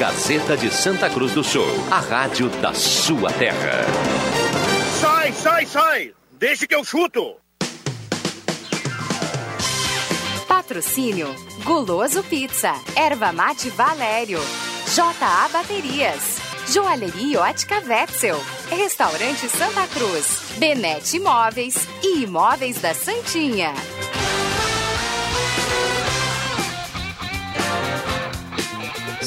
[0.00, 3.84] Gazeta de Santa Cruz do Sul, a rádio da sua terra.
[4.98, 6.14] Sai, sai, sai!
[6.38, 7.36] Deixe que eu chuto!
[10.48, 11.28] Patrocínio
[11.64, 14.40] Guloso Pizza, Erva Mate Valério,
[14.94, 16.38] JA Baterias,
[16.72, 18.40] Joalheria Ótica Wetzel,
[18.70, 23.74] Restaurante Santa Cruz, Benete Imóveis e Imóveis da Santinha.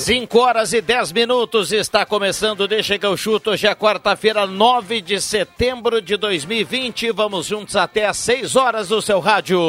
[0.04, 5.00] Cinco horas e 10 minutos está começando, deixa que eu chuto, hoje é quarta-feira, 9
[5.00, 9.62] de setembro de 2020, vamos juntos até às 6 horas do seu rádio.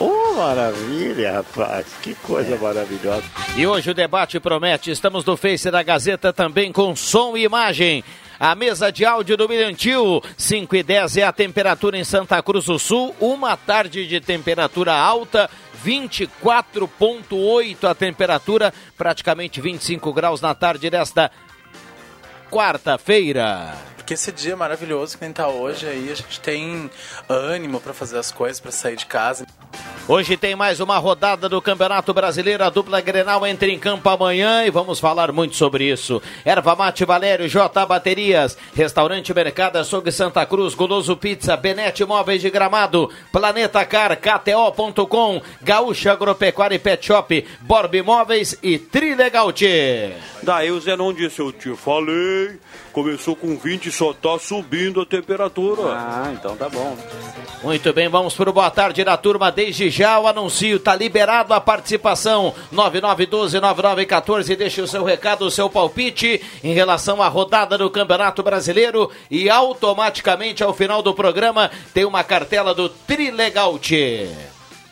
[0.00, 1.86] Oh, maravilha, rapaz.
[2.02, 3.22] Que coisa maravilhosa.
[3.56, 4.90] E hoje o debate promete.
[4.90, 8.02] Estamos no Face da Gazeta também com som e imagem.
[8.38, 12.66] A mesa de áudio do Milhantil, 5 e 10 é a temperatura em Santa Cruz
[12.66, 13.16] do Sul.
[13.18, 15.48] Uma tarde de temperatura alta,
[15.84, 21.30] 24,8 a temperatura, praticamente 25 graus na tarde desta
[22.50, 23.95] quarta-feira.
[24.06, 26.88] Porque esse dia maravilhoso que nem tá hoje aí, a gente tem
[27.28, 29.44] ânimo para fazer as coisas, para sair de casa.
[30.08, 34.64] Hoje tem mais uma rodada do Campeonato Brasileiro, a dupla Grenal entra em campo amanhã
[34.64, 36.22] e vamos falar muito sobre isso.
[36.44, 42.48] Erva Mate Valério, J Baterias, Restaurante Mercado Açougue Santa Cruz, Goloso Pizza, Benete Móveis de
[42.48, 49.52] Gramado, Planeta Car, KTO.com, Gaúcha Agropecuária e Pet Shop, Borb Imóveis e Trilegal
[50.44, 52.60] Daí o Zenon disse, eu te falei,
[52.92, 55.82] começou com 20 e só tá subindo a temperatura.
[55.94, 56.94] Ah, então tá bom.
[57.62, 59.50] Muito bem, vamos para o boa tarde da turma.
[59.50, 62.54] Desde já o anuncio, tá liberado a participação.
[62.74, 69.10] 9912-9914, deixe o seu recado, o seu palpite em relação à rodada do Campeonato Brasileiro
[69.30, 73.80] e automaticamente ao final do programa tem uma cartela do Trilegal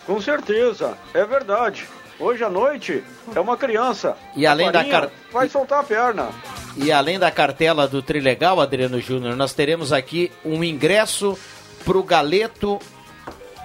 [0.07, 1.87] Com certeza, é verdade.
[2.19, 4.17] Hoje à noite é uma criança.
[4.35, 5.11] E além da car...
[5.31, 6.31] vai soltar a perna.
[6.77, 11.39] E além da cartela do Trilegal, Adriano Júnior, nós teremos aqui um ingresso
[11.85, 12.81] para o galeto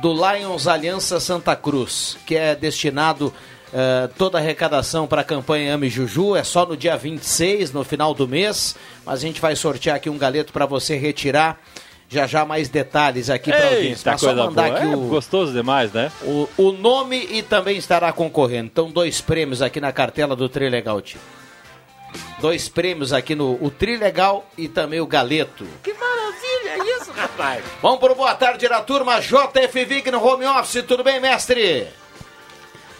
[0.02, 3.34] do Lions Aliança Santa Cruz, que é destinado
[3.74, 6.36] uh, toda a arrecadação para a campanha Ame Juju.
[6.36, 8.76] É só no dia 26, no final do mês.
[9.06, 11.60] Mas a gente vai sortear aqui um galeto para você retirar.
[12.12, 14.12] Já já mais detalhes aqui para audiência.
[14.12, 14.78] Mas só mandar boa.
[14.78, 16.12] aqui é, o, gostoso demais, né?
[16.24, 18.66] O, o nome e também estará concorrendo.
[18.66, 21.20] Então, dois prêmios aqui na cartela do Trilegal Team.
[22.40, 25.66] Dois prêmios aqui no o Trilegal e também o Galeto.
[25.84, 27.64] Que maravilha é isso, rapaz!
[27.82, 30.84] Vamos pro boa tarde da turma JF Vig no home office.
[30.88, 31.88] Tudo bem, mestre?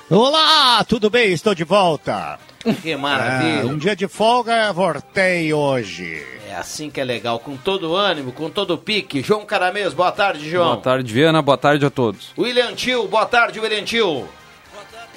[0.10, 1.32] Olá, tudo bem?
[1.32, 2.40] Estou de volta.
[2.82, 3.62] Que maravilha.
[3.62, 6.26] É, um dia de folga, voltei hoje.
[6.48, 9.22] É assim que é legal, com todo o ânimo, com todo o pique.
[9.22, 10.72] João Caramês, boa tarde, João.
[10.72, 12.34] Boa tarde, Viana, boa tarde a todos.
[12.38, 14.06] William Tio, boa tarde, William Tio.
[14.06, 15.10] Boa tarde.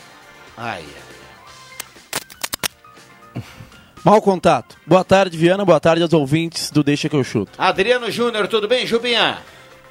[0.57, 1.12] Ai, ai.
[4.05, 4.77] Mal contato.
[4.85, 5.65] Boa tarde, Viana.
[5.65, 7.53] Boa tarde aos ouvintes do Deixa que eu chuto.
[7.57, 9.39] Adriano Júnior, tudo bem, Jubinha?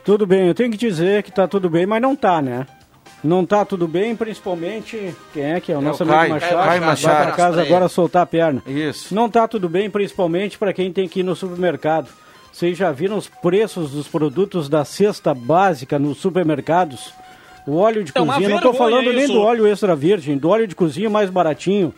[0.03, 2.67] Tudo bem, eu tenho que dizer que tá tudo bem, mas não tá, né?
[3.23, 6.55] Não tá tudo bem, principalmente quem é que é o nosso é o amigo Machado,
[6.55, 7.13] Caio Machado.
[7.13, 8.61] vai para casa agora soltar a perna.
[8.65, 9.15] Isso.
[9.15, 12.09] Não tá tudo bem, principalmente para quem tem que ir no supermercado.
[12.51, 17.13] Vocês já viram os preços dos produtos da cesta básica nos supermercados?
[17.65, 20.67] O óleo de é cozinha, não estou falando nem do óleo extra virgem, do óleo
[20.67, 21.93] de cozinha mais baratinho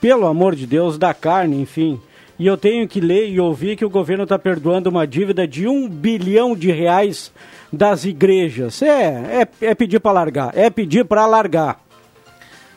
[0.00, 2.00] pelo amor de Deus, da carne, enfim.
[2.38, 5.66] E eu tenho que ler e ouvir que o governo está perdoando uma dívida de
[5.66, 7.32] um bilhão de reais
[7.72, 8.80] das igrejas.
[8.80, 11.80] É, é, é pedir para largar, é pedir para largar.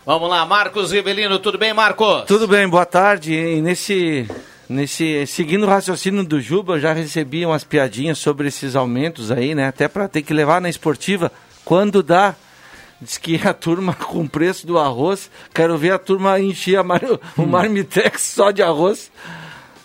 [0.03, 2.23] Vamos lá, Marcos Rivelino, tudo bem, Marcos?
[2.25, 3.33] Tudo bem, boa tarde.
[3.33, 4.27] E nesse,
[4.67, 9.53] nesse, seguindo o raciocínio do Juba, eu já recebi umas piadinhas sobre esses aumentos aí,
[9.53, 9.67] né?
[9.67, 11.31] Até para ter que levar na esportiva.
[11.63, 12.33] Quando dá,
[13.01, 16.83] Diz que a turma com o preço do arroz, quero ver a turma encher a
[16.83, 17.01] mar...
[17.35, 17.45] o hum.
[17.45, 19.11] marmitex só de arroz.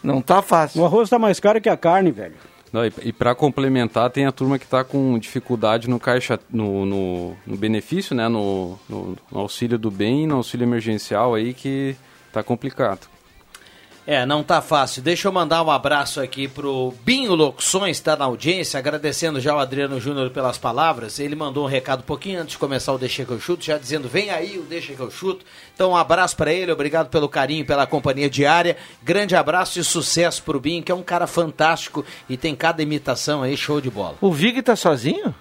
[0.02, 0.82] Não tá fácil.
[0.82, 2.34] O arroz tá mais caro que a carne, velho.
[2.72, 6.84] Não, e e para complementar, tem a turma que está com dificuldade no caixa, no,
[6.84, 8.28] no, no benefício, né?
[8.28, 11.96] No, no, no, auxílio do bem e no auxílio emergencial aí que
[12.32, 13.08] tá complicado.
[14.06, 15.02] É, não tá fácil.
[15.02, 19.58] Deixa eu mandar um abraço aqui pro Binho Locuções, tá na audiência, agradecendo já o
[19.58, 21.18] Adriano Júnior pelas palavras.
[21.18, 23.76] Ele mandou um recado um pouquinho antes de começar o Deixa que eu chuto, já
[23.76, 25.44] dizendo: "Vem aí o Deixa que eu chuto".
[25.74, 28.76] Então, um abraço para ele, obrigado pelo carinho, pela companhia diária.
[29.02, 33.42] Grande abraço e sucesso pro Binho, que é um cara fantástico e tem cada imitação
[33.42, 34.14] aí show de bola.
[34.20, 35.34] O Vig tá sozinho?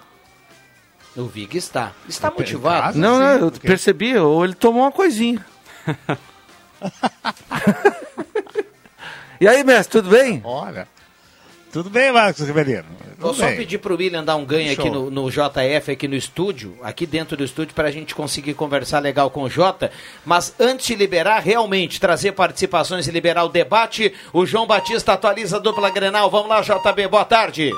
[1.16, 1.92] O Vig está.
[2.08, 2.82] Está motivado?
[2.82, 5.46] Casa, não, não, eu percebi, ou ele tomou uma coisinha.
[9.40, 10.40] E aí, mestre, tudo bem?
[10.44, 10.88] Olha,
[11.72, 12.84] tudo bem, Marcos Rivelino.
[13.18, 14.84] Vou só pedir pro William dar um ganho Show.
[14.84, 18.54] aqui no, no JF, aqui no estúdio, aqui dentro do estúdio, para a gente conseguir
[18.54, 19.90] conversar legal com o Jota.
[20.24, 25.56] Mas antes de liberar, realmente, trazer participações e liberar o debate, o João Batista atualiza
[25.56, 26.30] a dupla Grenal.
[26.30, 27.70] Vamos lá, JB, boa tarde.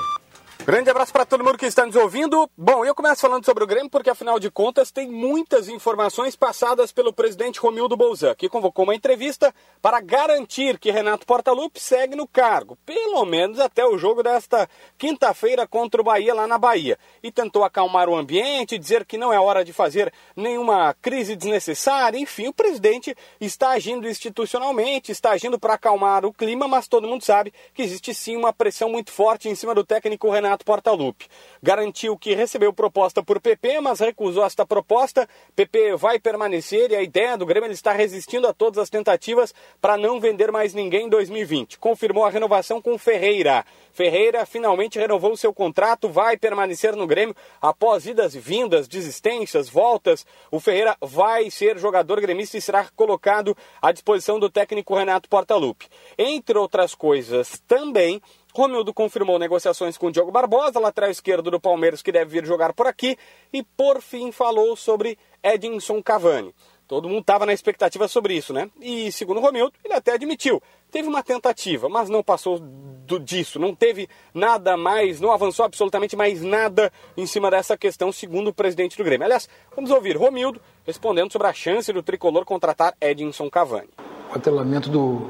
[0.65, 2.47] Grande abraço para todo mundo que está nos ouvindo.
[2.55, 6.91] Bom, eu começo falando sobre o Grêmio porque, afinal de contas, tem muitas informações passadas
[6.91, 12.27] pelo presidente Romildo Bolzan, que convocou uma entrevista para garantir que Renato Portaluppi segue no
[12.27, 16.99] cargo, pelo menos até o jogo desta quinta-feira contra o Bahia, lá na Bahia.
[17.23, 22.19] E tentou acalmar o ambiente, dizer que não é hora de fazer nenhuma crise desnecessária.
[22.19, 27.23] Enfim, o presidente está agindo institucionalmente, está agindo para acalmar o clima, mas todo mundo
[27.23, 31.27] sabe que existe sim uma pressão muito forte em cima do técnico Renato Portaluppi.
[31.61, 35.27] Garantiu que recebeu proposta por PP, mas recusou esta proposta.
[35.55, 39.53] PP vai permanecer e a ideia do Grêmio ele está resistindo a todas as tentativas
[39.81, 41.77] para não vender mais ninguém em 2020.
[41.79, 43.65] Confirmou a renovação com Ferreira.
[43.91, 50.25] Ferreira finalmente renovou seu contrato, vai permanecer no Grêmio após idas e vindas, desistências, voltas.
[50.51, 55.87] O Ferreira vai ser jogador gremista e será colocado à disposição do técnico Renato Portaluppi.
[56.17, 58.21] Entre outras coisas, também
[58.59, 62.87] Romildo confirmou negociações com Diogo Barbosa, lateral esquerdo do Palmeiras, que deve vir jogar por
[62.87, 63.17] aqui.
[63.53, 66.53] E, por fim, falou sobre Edinson Cavani.
[66.85, 68.69] Todo mundo estava na expectativa sobre isso, né?
[68.81, 70.61] E, segundo Romildo, ele até admitiu.
[70.91, 73.59] Teve uma tentativa, mas não passou do, disso.
[73.59, 78.53] Não teve nada mais, não avançou absolutamente mais nada em cima dessa questão, segundo o
[78.53, 79.23] presidente do Grêmio.
[79.23, 83.89] Aliás, vamos ouvir Romildo respondendo sobre a chance do tricolor contratar Edinson Cavani.
[84.33, 85.29] O atrelamento do,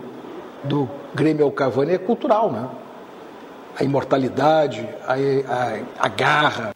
[0.63, 2.88] do Grêmio ao Cavani é cultural, né?
[3.79, 6.73] A imortalidade, a, a, a, garra,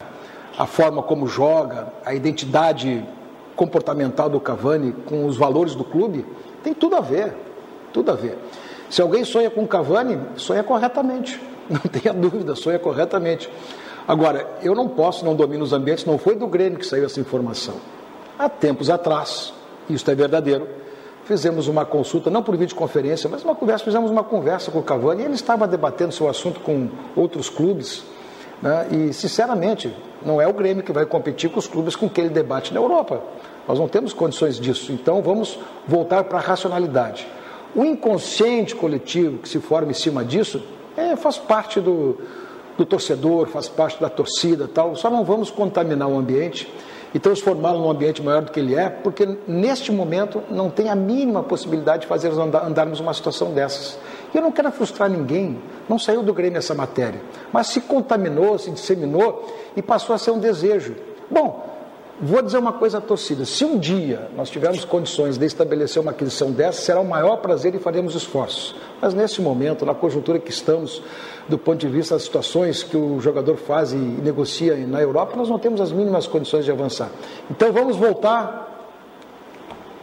[0.58, 3.04] a forma como joga, a identidade
[3.54, 6.24] comportamental do Cavani com os valores do clube,
[6.62, 7.34] tem tudo a ver,
[7.92, 8.38] tudo a ver.
[8.88, 13.50] Se alguém sonha com o Cavani, sonha corretamente, não tenha dúvida, sonha corretamente.
[14.08, 17.20] Agora, eu não posso, não domino os ambientes, não foi do Grêmio que saiu essa
[17.20, 17.74] informação.
[18.38, 19.52] Há tempos atrás,
[19.88, 20.66] isso é verdadeiro,
[21.24, 25.22] fizemos uma consulta, não por videoconferência, mas uma conversa, fizemos uma conversa com o Cavani
[25.22, 28.04] ele estava debatendo seu assunto com outros clubes.
[28.60, 28.88] Né?
[28.90, 29.94] E, sinceramente,
[30.24, 32.80] não é o Grêmio que vai competir com os clubes com quem ele debate na
[32.80, 33.20] Europa.
[33.66, 34.92] Nós não temos condições disso.
[34.92, 37.26] Então, vamos voltar para a racionalidade.
[37.74, 40.62] O inconsciente coletivo que se forma em cima disso
[40.96, 42.18] é, faz parte do,
[42.76, 44.94] do torcedor, faz parte da torcida tal.
[44.94, 46.70] Só não vamos contaminar o ambiente
[47.14, 50.96] e transformá-lo num ambiente maior do que ele é, porque neste momento não tem a
[50.96, 53.96] mínima possibilidade de fazer andar, andarmos uma situação dessas.
[54.34, 57.22] E eu não quero frustrar ninguém, não saiu do Grêmio essa matéria,
[57.52, 60.96] mas se contaminou, se disseminou e passou a ser um desejo.
[61.30, 61.73] Bom,
[62.20, 66.10] vou dizer uma coisa à torcida: se um dia nós tivermos condições de estabelecer uma
[66.10, 68.74] aquisição dessa, será o maior prazer e faremos esforços.
[69.00, 71.02] Mas nesse momento, na conjuntura que estamos,
[71.48, 75.48] do ponto de vista das situações que o jogador faz e negocia na Europa, nós
[75.48, 77.10] não temos as mínimas condições de avançar.
[77.50, 78.72] Então vamos voltar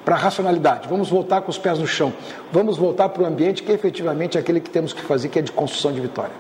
[0.03, 2.11] para a racionalidade, vamos voltar com os pés no chão,
[2.51, 5.41] vamos voltar para o ambiente que efetivamente é aquele que temos que fazer, que é
[5.41, 6.33] de construção de vitória.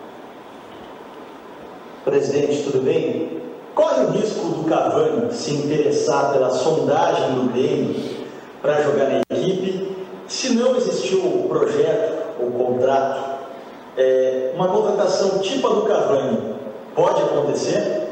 [2.03, 3.30] Presidente, tudo bem?
[4.03, 7.95] O risco do Cavani se interessar pela sondagem do Grêmio
[8.61, 9.95] para jogar na equipe?
[10.27, 13.39] Se não existiu o projeto, o contrato,
[13.97, 16.55] é, uma contratação tipo a do Cavani
[16.95, 18.07] pode acontecer?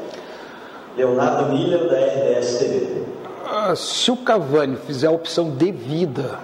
[0.96, 3.04] Leonardo Miller, da RDS TV.
[3.46, 6.40] Ah, se o Cavani fizer a opção de vida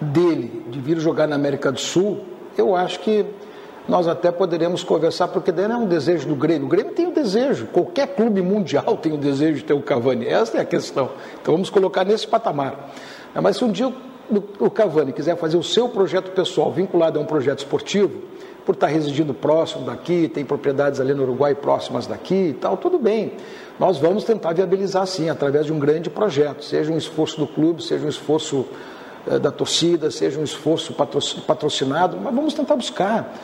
[0.00, 2.20] dele de vir jogar na América do Sul,
[2.56, 3.24] eu acho que
[3.88, 6.66] nós até poderemos conversar, porque daí não é um desejo do Grêmio.
[6.66, 10.26] O Grêmio tem o desejo, qualquer clube mundial tem o desejo de ter o Cavani.
[10.26, 11.10] Essa é a questão.
[11.40, 12.90] Então vamos colocar nesse patamar.
[13.34, 13.92] Mas se um dia
[14.58, 18.22] o Cavani quiser fazer o seu projeto pessoal vinculado a um projeto esportivo,
[18.64, 22.98] por estar residindo próximo daqui, tem propriedades ali no Uruguai próximas daqui e tal, tudo
[22.98, 23.32] bem.
[23.78, 27.82] Nós vamos tentar viabilizar sim, através de um grande projeto, seja um esforço do clube,
[27.82, 28.64] seja um esforço
[29.26, 30.94] eh, da torcida, seja um esforço
[31.46, 33.34] patrocinado, mas vamos tentar buscar.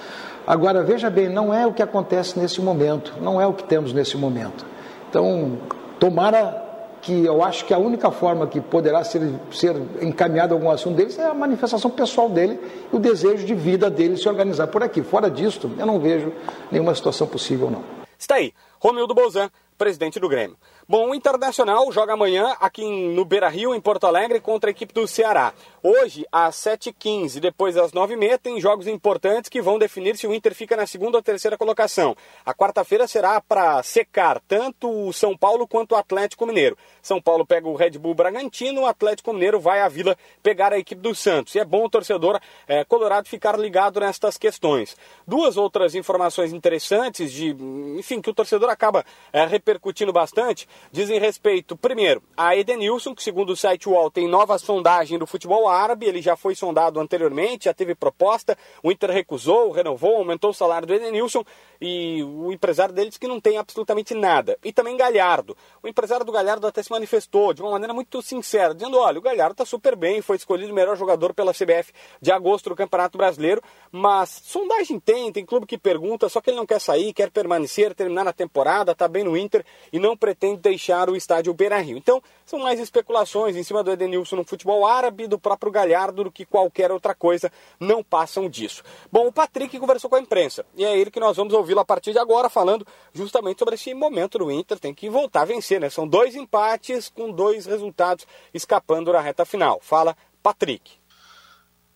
[0.47, 3.93] Agora, veja bem, não é o que acontece nesse momento, não é o que temos
[3.93, 4.67] nesse momento.
[5.09, 5.59] Então,
[5.99, 6.71] tomara
[7.03, 11.19] que eu acho que a única forma que poderá ser, ser encaminhado algum assunto deles
[11.19, 12.61] é a manifestação pessoal dele
[12.93, 15.03] e o desejo de vida dele se organizar por aqui.
[15.03, 16.33] Fora disto, eu não vejo
[16.71, 17.83] nenhuma situação possível, não.
[18.19, 20.59] Está aí, Romildo Bolzan, presidente do Grêmio.
[20.87, 24.93] Bom, o Internacional joga amanhã aqui no Beira Rio, em Porto Alegre, contra a equipe
[24.93, 25.55] do Ceará.
[25.83, 30.55] Hoje, às 7h15, depois às 9h30, tem jogos importantes que vão definir se o Inter
[30.55, 32.15] fica na segunda ou terceira colocação.
[32.45, 36.77] A quarta-feira será para secar tanto o São Paulo quanto o Atlético Mineiro.
[37.01, 40.79] São Paulo pega o Red Bull Bragantino, o Atlético Mineiro vai à Vila pegar a
[40.79, 41.55] equipe do Santos.
[41.55, 44.95] E é bom o torcedor eh, colorado ficar ligado nestas questões.
[45.27, 47.57] Duas outras informações interessantes, de,
[47.97, 53.51] enfim, que o torcedor acaba eh, repercutindo bastante, dizem respeito, primeiro, a Edenilson, que segundo
[53.51, 57.75] o site UOL tem nova sondagem do futebol árabe, ele já foi sondado anteriormente, já
[57.75, 61.45] teve proposta, o Inter recusou, renovou, aumentou o salário do Edenilson
[61.81, 64.59] e o empresário dele diz que não tem absolutamente nada.
[64.65, 65.57] E também Galhardo.
[65.83, 69.23] O empresário do Galhardo até se manifestou de uma maneira muito sincera, dizendo: olha, o
[69.23, 73.17] Galhardo está super bem, foi escolhido o melhor jogador pela CBF de agosto do Campeonato
[73.17, 77.31] Brasileiro, mas sondagem tem, tem clube que pergunta, só que ele não quer sair, quer
[77.31, 79.60] permanecer, terminar a temporada, está bem no Inter
[79.93, 81.97] e não pretende deixar o estádio Beira Rio.
[81.97, 86.31] Então, são mais especulações em cima do Edenilson no futebol árabe, do próprio Galhardo, do
[86.31, 88.83] que qualquer outra coisa, não passam disso.
[89.11, 91.85] Bom, o Patrick conversou com a imprensa e é ele que nós vamos ouvi-lo a
[91.85, 95.81] partir de agora, falando justamente sobre esse momento do Inter, tem que voltar a vencer,
[95.81, 95.91] né?
[95.91, 99.79] São dois empates com dois resultados escapando na reta final.
[99.83, 100.93] Fala, Patrick.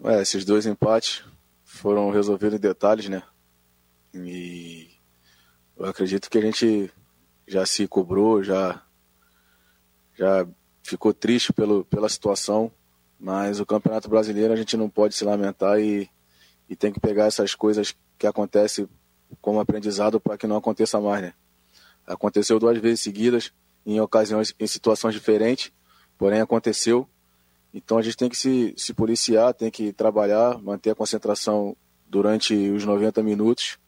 [0.04, 1.24] É, esses dois empates
[1.64, 3.22] foram resolvidos em detalhes, né?
[4.14, 4.88] E
[5.76, 6.90] eu acredito que a gente
[7.46, 8.82] já se cobrou, já,
[10.16, 10.46] já
[10.82, 12.70] ficou triste pelo, pela situação,
[13.18, 16.08] mas o Campeonato Brasileiro a gente não pode se lamentar e,
[16.68, 18.88] e tem que pegar essas coisas que acontecem
[19.40, 21.34] como aprendizado para que não aconteça mais, né?
[22.06, 23.52] Aconteceu duas vezes seguidas,
[23.86, 25.72] em ocasiões, em situações diferentes,
[26.18, 27.08] porém aconteceu.
[27.72, 32.54] Então a gente tem que se, se policiar, tem que trabalhar, manter a concentração durante
[32.54, 33.78] os 90 minutos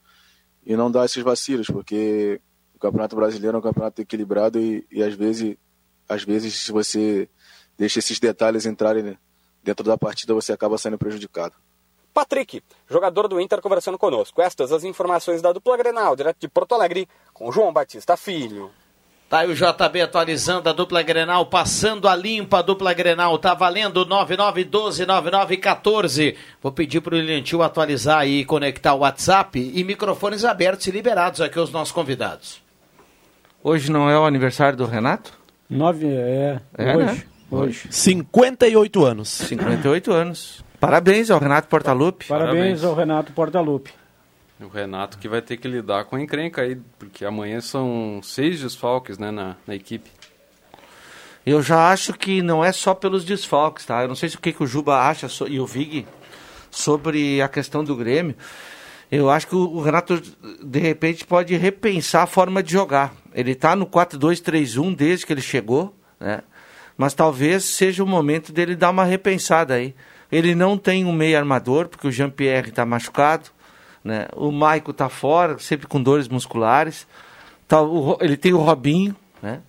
[0.64, 2.40] e não dar esses vacilos, porque
[2.76, 5.56] o Campeonato Brasileiro é um campeonato equilibrado e, e às vezes,
[6.06, 7.28] às vezes se você
[7.76, 9.18] deixa esses detalhes entrarem
[9.62, 11.54] dentro da partida, você acaba sendo prejudicado.
[12.12, 14.40] Patrick, jogador do Inter, conversando conosco.
[14.40, 18.70] Estas as informações da dupla Grenal, direto de Porto Alegre, com João Batista Filho.
[19.28, 23.54] Tá aí o JB atualizando a dupla Grenal, passando a limpa a dupla Grenal, tá
[23.54, 26.36] valendo 99129914.
[26.62, 31.58] Vou pedir pro Liliantil atualizar aí, conectar o WhatsApp e microfones abertos e liberados aqui
[31.58, 32.64] aos nossos convidados.
[33.68, 35.32] Hoje não é o aniversário do Renato?
[35.68, 37.06] Nove, é, É, hoje.
[37.18, 37.22] né?
[37.50, 37.88] Hoje.
[37.90, 39.28] 58 anos.
[39.28, 40.64] 58 anos.
[40.78, 42.26] Parabéns ao Renato Portaluppi.
[42.26, 43.92] Parabéns, ao Renato Portaluppi.
[44.60, 48.60] O Renato que vai ter que lidar com a encrenca aí, porque amanhã são seis
[48.60, 50.08] desfalques né, na, na equipe.
[51.44, 54.00] Eu já acho que não é só pelos desfalques, tá?
[54.02, 56.06] Eu não sei se o que, que o Juba acha so- e o Vig
[56.70, 58.36] sobre a questão do Grêmio.
[59.10, 60.20] Eu acho que o, Renato,
[60.62, 63.14] de repente, pode repensar a forma de jogar.
[63.32, 66.40] Ele está no 4-2-3-1 desde que ele chegou, né?
[66.96, 69.94] Mas talvez seja o momento dele dar uma repensada aí.
[70.32, 73.50] Ele não tem um meio armador, porque o Jean-Pierre está machucado,
[74.02, 74.26] né?
[74.34, 77.06] O Maico está fora, sempre com dores musculares.
[77.68, 79.60] Tá, o ele tem o Robinho, né?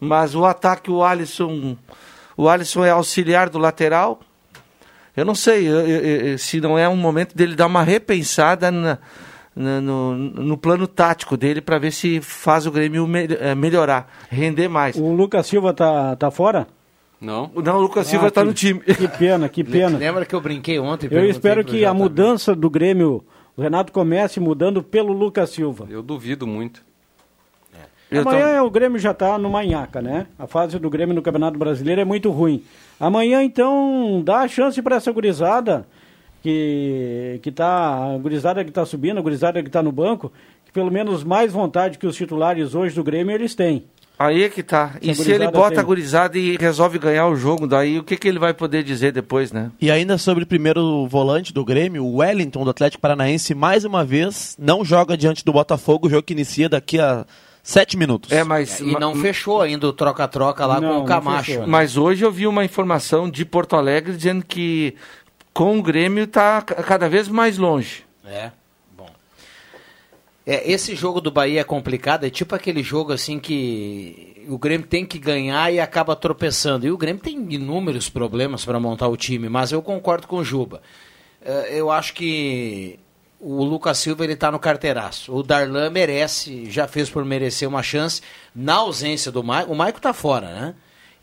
[0.00, 1.76] Mas o ataque, o Alisson,
[2.36, 4.20] o Alisson é auxiliar do lateral.
[5.16, 8.70] Eu não sei eu- eu- eu- se não é um momento dele dar uma repensada
[8.70, 8.98] na-
[9.54, 14.10] na- no, no plano tático dele para ver se faz o Grêmio me- eh, melhorar,
[14.30, 14.96] render mais.
[14.96, 16.66] O Lucas Silva tá, tá fora?
[17.20, 17.50] Não.
[17.54, 18.80] Não, o Lucas Silva Ah, está que- no time.
[18.80, 19.96] Que pena, que pena.
[19.98, 21.08] Lembra que eu brinquei ontem?
[21.10, 23.22] Eu espero que a mudança do Grêmio,
[23.56, 25.86] o Renato comece mudando pelo Lucas Silva.
[25.88, 26.82] Eu duvido muito.
[28.20, 30.26] Amanhã o Grêmio já está no manhaca, né?
[30.38, 32.62] A fase do Grêmio no Campeonato Brasileiro é muito ruim.
[33.00, 35.86] Amanhã, então, dá a chance para essa gurizada
[36.42, 38.14] que, que tá.
[38.14, 40.32] A gurizada que está subindo, a gurizada que está no banco,
[40.64, 43.84] que pelo menos mais vontade que os titulares hoje do Grêmio eles têm.
[44.18, 44.94] Aí é que tá.
[45.02, 45.78] E se ele bota tem.
[45.80, 49.10] a gurizada e resolve ganhar o jogo, daí o que, que ele vai poder dizer
[49.10, 49.72] depois, né?
[49.80, 54.04] E ainda sobre o primeiro volante do Grêmio, o Wellington do Atlético Paranaense, mais uma
[54.04, 57.26] vez, não joga diante do Botafogo, o jogo que inicia daqui a
[57.62, 58.32] sete minutos.
[58.32, 58.80] É, mas.
[58.80, 61.60] E não fechou ainda o troca-troca lá com o Camacho.
[61.60, 61.66] né?
[61.66, 64.94] Mas hoje eu vi uma informação de Porto Alegre dizendo que
[65.54, 68.04] com o Grêmio está cada vez mais longe.
[68.26, 68.50] É,
[68.96, 69.08] bom.
[70.46, 74.86] É, esse jogo do Bahia é complicado, é tipo aquele jogo assim que o Grêmio
[74.86, 76.86] tem que ganhar e acaba tropeçando.
[76.86, 80.44] E o Grêmio tem inúmeros problemas para montar o time, mas eu concordo com o
[80.44, 80.82] Juba.
[81.44, 82.98] É, eu acho que
[83.44, 85.34] o Lucas Silva ele tá no carteiraço.
[85.34, 88.22] O Darlan merece, já fez por merecer uma chance
[88.54, 89.72] na ausência do Maico.
[89.72, 90.74] O Maico tá fora, né?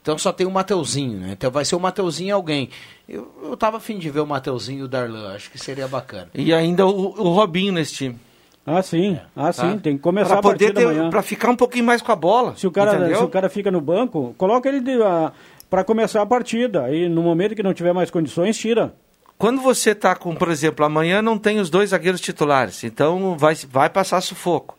[0.01, 1.29] Então só tem o Mateuzinho, né?
[1.31, 2.69] Então vai ser o Mateuzinho e alguém.
[3.07, 6.27] Eu, eu tava afim de ver o Mateuzinho e o Darlan, acho que seria bacana.
[6.33, 8.17] E ainda o, o Robinho nesse time.
[8.65, 9.17] Ah, sim.
[9.35, 9.61] Ah, sim.
[9.75, 9.77] Tá?
[9.77, 11.09] Tem que começar Pra a poder partida ter- amanhã.
[11.09, 12.55] pra ficar um pouquinho mais com a bola.
[12.55, 13.17] Se o cara, entendeu?
[13.17, 15.31] se o cara fica no banco, coloca ele de, ah,
[15.69, 16.83] pra começar a partida.
[16.83, 18.93] Aí, no momento que não tiver mais condições, tira.
[19.39, 23.55] Quando você tá com, por exemplo, amanhã não tem os dois zagueiros titulares, então vai,
[23.55, 24.77] vai passar sufoco.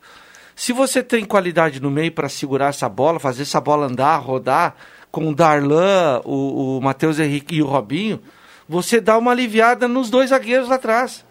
[0.54, 4.76] Se você tem qualidade no meio para segurar essa bola, fazer essa bola andar, rodar,
[5.10, 8.20] com o Darlan, o, o Matheus Henrique e o Robinho,
[8.68, 11.24] você dá uma aliviada nos dois zagueiros lá atrás.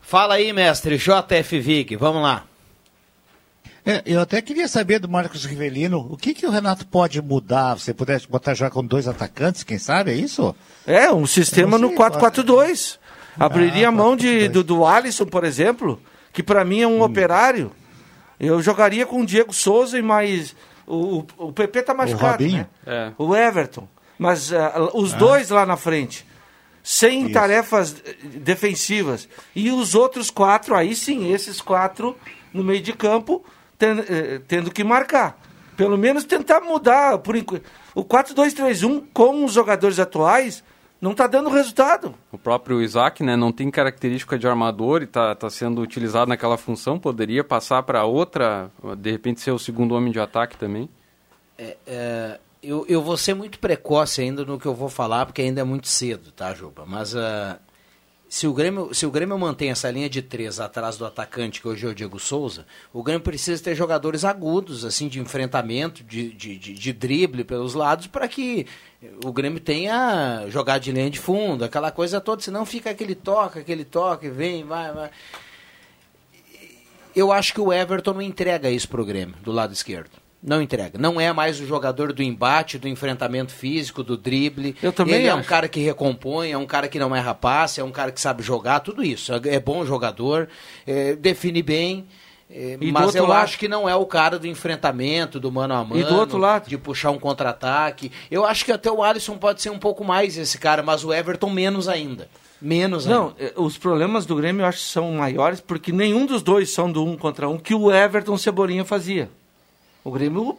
[0.00, 2.44] Fala aí, mestre JF Vig, vamos lá.
[3.86, 7.74] É, eu até queria saber do Marcos Rivelino, o que, que o Renato pode mudar?
[7.78, 10.54] Você pudesse botar já com dois atacantes, quem sabe, é isso?
[10.86, 12.98] É, um sistema no sei, 4-4-2.
[13.38, 16.00] Abriria Ah, a mão de, do, do Alisson, por exemplo,
[16.32, 16.98] que para mim é Hum.
[16.98, 17.72] um operário.
[18.40, 20.54] Eu jogaria com o Diego Souza e mais.
[20.86, 22.58] O, o, o PP tá machucado, Robinho?
[22.58, 22.66] né?
[22.86, 23.12] É.
[23.18, 23.86] O Everton.
[24.18, 25.16] Mas ah, os Ah.
[25.18, 26.24] dois lá na frente.
[26.82, 27.32] Sem Isso.
[27.32, 29.28] tarefas eh, defensivas.
[29.54, 32.16] E os outros quatro, aí sim, esses quatro
[32.52, 33.44] no meio de campo,
[33.84, 35.38] ten- eh, tendo que marcar.
[35.76, 37.18] Pelo menos tentar mudar.
[37.18, 37.60] Por enqu-
[37.94, 40.62] O 4-2-3-1 com os jogadores atuais
[41.00, 42.14] não está dando resultado.
[42.32, 46.56] O próprio Isaac, né, não tem característica de armador e está tá sendo utilizado naquela
[46.56, 50.88] função, poderia passar para outra, de repente ser o segundo homem de ataque também.
[51.58, 55.42] É, é, eu, eu vou ser muito precoce ainda no que eu vou falar, porque
[55.42, 56.84] ainda é muito cedo, tá, Juba?
[56.86, 57.58] Mas ah,
[58.34, 61.68] se, o Grêmio, se o Grêmio mantém essa linha de três atrás do atacante, que
[61.68, 66.32] hoje é o Diego Souza, o Grêmio precisa ter jogadores agudos, assim, de enfrentamento, de,
[66.32, 68.66] de, de, de drible pelos lados, para que
[69.24, 73.60] o Grêmio tenha jogado de linha de fundo, aquela coisa toda, senão fica aquele toque,
[73.60, 75.10] aquele toque, vem, vai, vai.
[77.14, 80.23] Eu acho que o Everton não entrega isso pro Grêmio, do lado esquerdo.
[80.46, 80.98] Não entrega.
[80.98, 84.76] Não é mais o jogador do embate, do enfrentamento físico, do drible.
[84.82, 85.48] Eu também Ele é um acho.
[85.48, 88.42] cara que recompõe, é um cara que não é rapaz, é um cara que sabe
[88.42, 89.32] jogar, tudo isso.
[89.32, 90.46] É é bom jogador,
[90.86, 92.06] é, define bem.
[92.50, 93.42] é, mas eu lado?
[93.42, 95.98] acho que não é o cara do enfrentamento, do mano a mano.
[95.98, 96.68] E do outro lado?
[96.68, 98.12] De puxar um contra-ataque.
[98.30, 101.12] Eu acho que até o Alisson pode ser um pouco mais esse cara, mas o
[101.14, 102.28] Everton menos ainda.
[102.60, 103.34] Menos Não, ainda.
[103.38, 106.92] eh, os problemas do Grêmio eu acho que são maiores porque nenhum dos dois são
[106.92, 109.30] do um contra um que o Everton Cebolinha fazia.
[110.04, 110.58] O Grêmio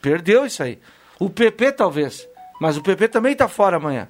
[0.00, 0.78] perdeu isso aí.
[1.18, 2.28] O PP talvez,
[2.60, 4.08] mas o PP também tá fora amanhã.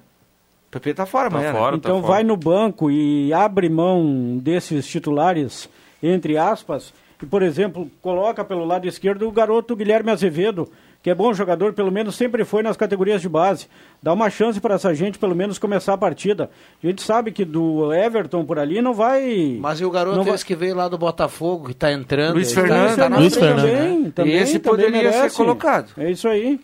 [0.67, 1.51] O PP tá fora amanhã.
[1.53, 1.59] né?
[1.73, 5.67] então vai no banco e abre mão desses titulares,
[6.03, 10.71] entre aspas, e, por exemplo, coloca pelo lado esquerdo o garoto Guilherme Azevedo,
[11.07, 13.67] que é bom jogador, pelo menos sempre foi nas categorias de base.
[14.03, 16.49] Dá uma chance para essa gente, pelo menos, começar a partida.
[16.83, 19.57] A gente sabe que do Everton por ali não vai.
[19.57, 20.33] Mas e o garoto não vai...
[20.35, 22.33] esse que veio lá do Botafogo, que tá entrando?
[22.33, 22.95] Luiz tá- Fernando.
[22.97, 23.65] tá na Luiz frente, Fernando.
[23.71, 23.77] né?
[23.79, 25.37] Também, também, Esse também poderia ser merece.
[25.37, 25.91] colocado.
[25.97, 26.59] É isso aí.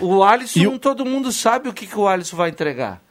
[0.00, 3.02] O Alisson, todo mundo sabe o que, que o Alisson vai entregar.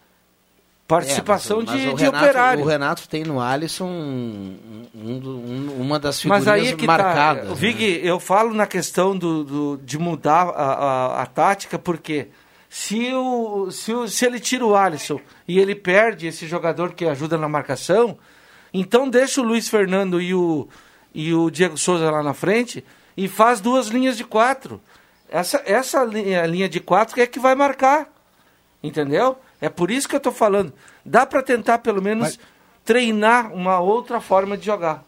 [0.87, 2.63] Participação É, mas mas de, o de Renato- operário.
[2.63, 6.85] O Renato tem no Alisson um- um um- uma das Mas figurinhas aí é que
[6.85, 7.43] marcadas.
[7.43, 7.49] tá.
[7.49, 7.55] né?
[7.55, 12.27] Vig, eu falo na questão do, do- de mudar a, a, a tática, porque
[12.69, 17.05] se, o, se, o, se ele tira o Alisson e ele perde esse jogador que
[17.05, 18.15] ajuda na marcação,
[18.71, 20.67] então deixa o Luiz Fernando e o,
[21.15, 22.85] e o Diego Souza lá na frente
[23.17, 24.79] e faz duas linhas de quatro.
[25.29, 28.07] Essa, essa linha, linha de quatro é que vai marcar.
[28.83, 29.35] Entendeu?
[29.61, 30.73] É por isso que eu tô falando.
[31.05, 32.37] Dá para tentar pelo menos
[32.83, 35.03] treinar uma outra forma de jogar.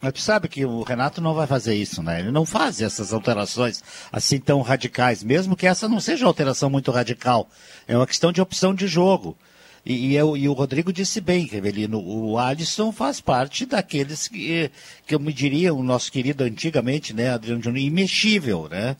[0.00, 2.20] Mas tu sabe que o Renato não vai fazer isso, né?
[2.20, 6.68] Ele não faz essas alterações assim tão radicais, mesmo que essa não seja uma alteração
[6.68, 7.48] muito radical.
[7.88, 9.36] É uma questão de opção de jogo.
[9.84, 14.70] E, e, eu- e o Rodrigo disse bem, Revelino, o Alisson faz parte daqueles que,
[15.06, 18.96] que eu me diria, o nosso querido antigamente, né, Adriano Júnior, imexível, né?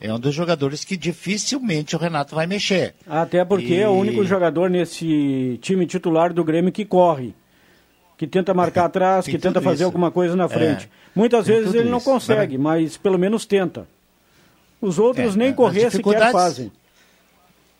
[0.00, 2.94] É um dos jogadores que dificilmente o Renato vai mexer.
[3.06, 7.34] Até porque é o E- único jogador nesse time titular do Grêmio que corre.
[8.16, 9.84] Que tenta marcar atrás, que tenta fazer isso.
[9.84, 10.86] alguma coisa na frente.
[10.86, 12.10] É, Muitas tem vezes ele não isso.
[12.10, 13.86] consegue, mas pelo menos tenta.
[14.80, 16.72] Os outros É, nem correr sequer fazem.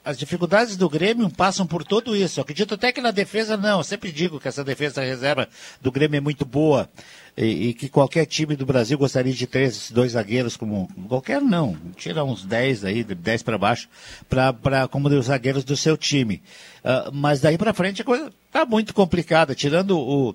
[0.03, 2.41] As dificuldades do Grêmio passam por tudo isso.
[2.41, 3.79] Eu acredito até que na defesa não.
[3.79, 5.47] Eu sempre digo que essa defesa reserva
[5.81, 6.89] do Grêmio é muito boa.
[7.37, 10.89] E, e que qualquer time do Brasil gostaria de ter esses dois zagueiros como.
[11.07, 11.77] Qualquer não.
[11.97, 13.89] Tira uns 10 aí, 10 para baixo,
[14.29, 16.43] pra, como os zagueiros do seu time.
[16.83, 19.55] Ah, mas daí para frente a coisa tá muito complicada.
[19.55, 20.35] Tirando o,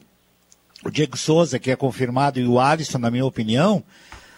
[0.83, 3.83] o Diego Souza, que é confirmado, e o Alisson, na minha opinião,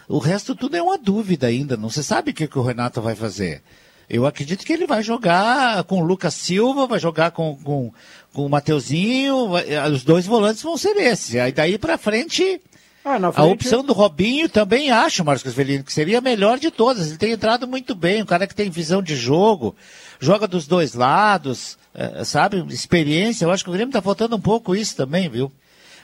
[0.07, 1.75] o resto tudo é uma dúvida ainda.
[1.75, 3.61] Não se sabe o que, que o Renato vai fazer.
[4.09, 7.91] Eu acredito que ele vai jogar com o Lucas Silva, vai jogar com, com,
[8.33, 11.35] com o Mateuzinho, vai- eh, os dois volantes vão ser esses.
[11.35, 12.61] Aí daí pra frente,
[13.03, 16.57] Ah, na a frente- opção do Robinho também acho, Marcos Velino, que seria a melhor
[16.57, 17.07] de todas.
[17.07, 19.75] Ele tem entrado muito bem, um cara que tem visão de jogo,
[20.21, 22.63] joga dos dois lados, eh, sabe?
[22.73, 23.43] Experiência.
[23.43, 25.51] Eu acho que o Grêmio tá faltando um pouco isso também, viu?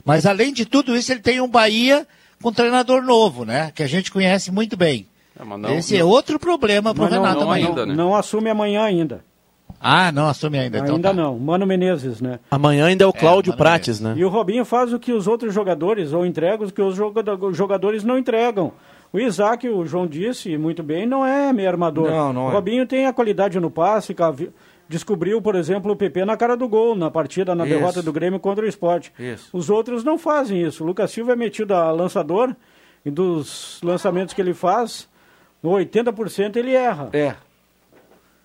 [0.04, 2.06] Mas além de tudo isso, ele tem um Bahia
[2.42, 3.72] com um treinador novo, né?
[3.74, 5.08] Que a gente conhece muito bem.
[5.58, 7.70] Não- Esse é outro problema para o Mas não, Renato não, amanhã.
[7.86, 9.24] não, não assume amanhã ainda.
[9.86, 10.78] Ah, não assume ainda.
[10.80, 11.14] Então ainda tá.
[11.14, 11.38] não.
[11.38, 12.40] Mano Menezes, né?
[12.50, 14.14] Amanhã ainda é o Cláudio Prates, né?
[14.16, 17.24] E o Robinho faz o que os outros jogadores, ou entrega o que os joga-
[17.52, 18.72] jogadores não entregam.
[19.12, 22.10] O Isaac, o João disse muito bem, não é meio armador.
[22.10, 22.54] Não, não o é.
[22.54, 24.16] Robinho tem a qualidade no passe,
[24.88, 27.74] descobriu, por exemplo, o PP na cara do gol, na partida, na Isso.
[27.76, 29.10] derrota do Grêmio contra o Sport.
[29.20, 29.50] Isso.
[29.54, 30.84] Os outros não fazem isso.
[30.84, 32.56] O Lucas Silva é metido a lançador,
[33.06, 35.10] e dos lançamentos que ele faz,
[35.72, 37.10] 80% ele erra.
[37.14, 37.36] É.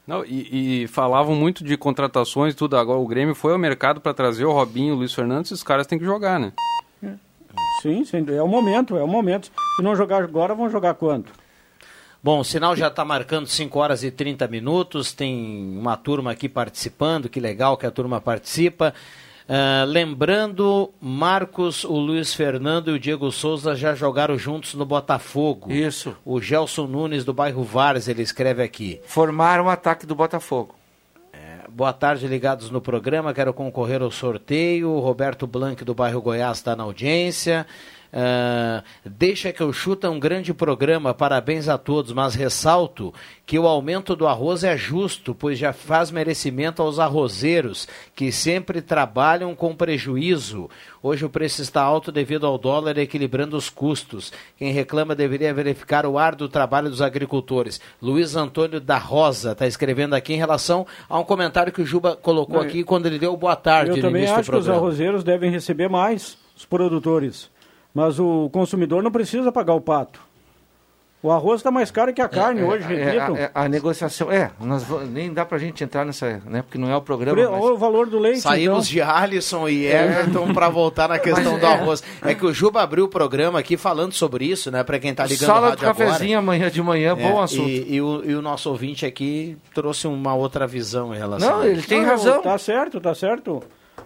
[0.07, 2.77] Não, e, e falavam muito de contratações e tudo.
[2.77, 5.63] Agora o Grêmio foi ao mercado para trazer o Robinho, o Luiz Fernandes, e os
[5.63, 6.53] caras têm que jogar, né?
[7.83, 9.51] Sim, sim, é o momento, é o momento.
[9.77, 11.33] Se não jogar agora, vão jogar quanto?
[12.23, 15.13] Bom, o sinal já está marcando 5 horas e 30 minutos.
[15.13, 17.29] Tem uma turma aqui participando.
[17.29, 18.93] Que legal que a turma participa.
[19.49, 25.73] Ah, lembrando, Marcos, o Luiz Fernando e o Diego Souza já jogaram juntos no Botafogo.
[25.73, 26.15] Isso.
[26.25, 29.01] O Gelson Nunes, do bairro Vares, ele escreve aqui.
[29.07, 30.75] Formaram o ataque do Botafogo.
[31.71, 33.33] Boa tarde, ligados no programa.
[33.33, 34.91] Quero concorrer ao sorteio.
[34.91, 37.67] O Roberto Blanc, do bairro Goiás, está na audiência.
[38.13, 43.13] Ah, deixa que eu chuta um grande programa, parabéns a todos, mas ressalto
[43.45, 48.81] que o aumento do arroz é justo, pois já faz merecimento aos arrozeiros, que sempre
[48.81, 50.69] trabalham com prejuízo.
[51.03, 54.33] Hoje o preço está alto devido ao dólar equilibrando os custos.
[54.57, 57.81] Quem reclama deveria verificar o árduo trabalho dos agricultores.
[58.03, 62.17] Luiz Antônio da Rosa está escrevendo aqui em relação a um comentário que o Juba
[62.17, 64.69] colocou Não, aqui quando ele deu boa tarde Eu no também do acho que os
[64.69, 67.51] arrozeiros devem receber mais, os produtores.
[67.99, 70.21] Mas o consumidor não precisa pagar o pato.
[71.21, 73.35] O arroz está mais caro que a carne hoje, É, repito.
[73.35, 74.31] a, é, a negociação.
[74.31, 76.63] É, nós nem dá pra gente entrar nessa, né?
[76.63, 77.35] Porque não é o programa.
[77.37, 78.93] Pre- mas- Olha o valor do leite, Saímos então.
[78.93, 81.73] de Alisson e Everton para voltar na questão Mas do é.
[81.73, 82.05] arroz.
[82.23, 84.85] É que o Juba abriu o programa aqui falando sobre isso, né?
[84.85, 86.07] Para quem tá ligando Sala o do rádio agora.
[86.11, 87.69] cafezinho amanhã de manhã, bom É, assunto.
[87.69, 91.61] E, e o, e o nosso ouvinte aqui trouxe uma outra visão em relação Não,
[91.63, 92.41] a ele tem razão.
[92.43, 93.61] Tá certo, tá certo.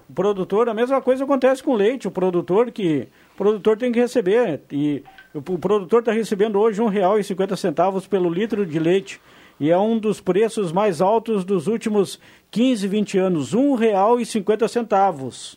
[0.08, 2.08] O produtor, a mesma coisa acontece com o leite.
[2.08, 5.02] O produtor que o produtor tem que receber e
[5.34, 9.20] o, produtor está recebendo hoje R$ 1,50 pelo litro de leite
[9.58, 12.18] e é um dos preços mais altos dos últimos
[12.50, 15.56] 15, 20 anos, R$ 1,50.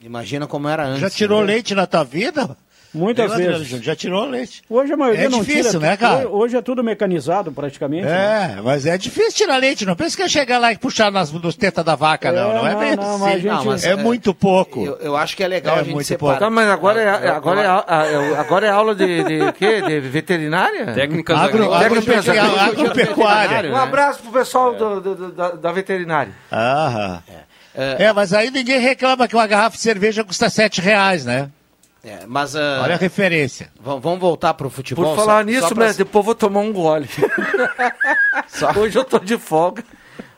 [0.00, 1.00] Imagina como era antes.
[1.00, 1.46] Já tirou né?
[1.46, 2.56] leite na tua vida?
[2.94, 3.68] Muitas vezes.
[3.82, 4.62] Já tirou leite.
[4.70, 5.80] Hoje a maioria É não difícil, tira.
[5.90, 6.28] né, cara?
[6.28, 8.04] Hoje é tudo mecanizado praticamente.
[8.06, 8.54] né?
[8.58, 9.84] É, mas é difícil tirar leite.
[9.84, 12.50] Não pensa que é chegar lá e puxar nas, nos tetas da vaca, não.
[12.50, 13.34] É, Não é não, bem não, assim.
[13.34, 14.84] gente- Não, mas, é, é, muito pouco.
[14.84, 16.38] Eu, eu acho que é legal É a gente muito separar.
[16.38, 17.84] Tá, mas agora é, agora é, a-
[18.36, 19.82] a- agora é aula de, de quê?
[19.82, 20.86] De veterinária?
[20.94, 23.70] Técnicas Agro- agro- Técnicas agropecuária.
[23.72, 26.32] Um abraço pro pessoal do- do- do- da, da veterinária.
[26.52, 27.22] Aham.
[27.76, 31.48] É, mas aí ninguém reclama que uma garrafa de cerveja custa sete reais, né?
[32.04, 33.70] É, mas ah, Olha a referência.
[33.80, 35.04] vamos voltar pro futebol.
[35.04, 37.08] Por falar só- nisso, só pra- mas depois vou tomar um gole.
[38.76, 39.82] Hoje eu tô de folga.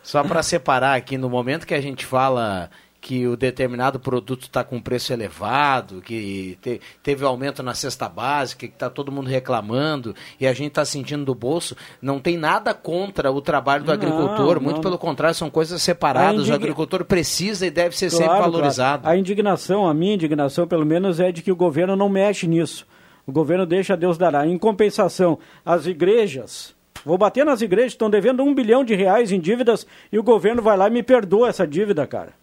[0.03, 2.71] Só para separar aqui, no momento que a gente fala
[3.07, 8.67] que o determinado produto está com preço elevado, que te- teve aumento na cesta básica,
[8.67, 12.75] que está todo mundo reclamando e a gente está sentindo do bolso, não tem nada
[12.75, 14.83] contra o trabalho do Não, agricultor, muito não.
[14.83, 16.33] pelo contrário, são coisas separadas.
[16.41, 19.03] A indig- O agricultor precisa e deve ser sempre Claro, valorizado.
[19.05, 19.17] claro.
[19.17, 22.85] A indignação, a minha indignação, pelo menos, é de que o governo não mexe nisso.
[23.25, 24.45] O governo deixa Deus dará.
[24.49, 29.39] Em compensação, as igrejas, vou bater nas igrejas, estão devendo um bilhão de reais em
[29.39, 32.35] dívidas e o governo vai lá e me perdoa essa dívida, cara.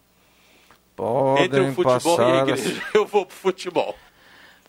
[1.39, 3.95] Entre o futebol e a igreja, eu vou pro futebol.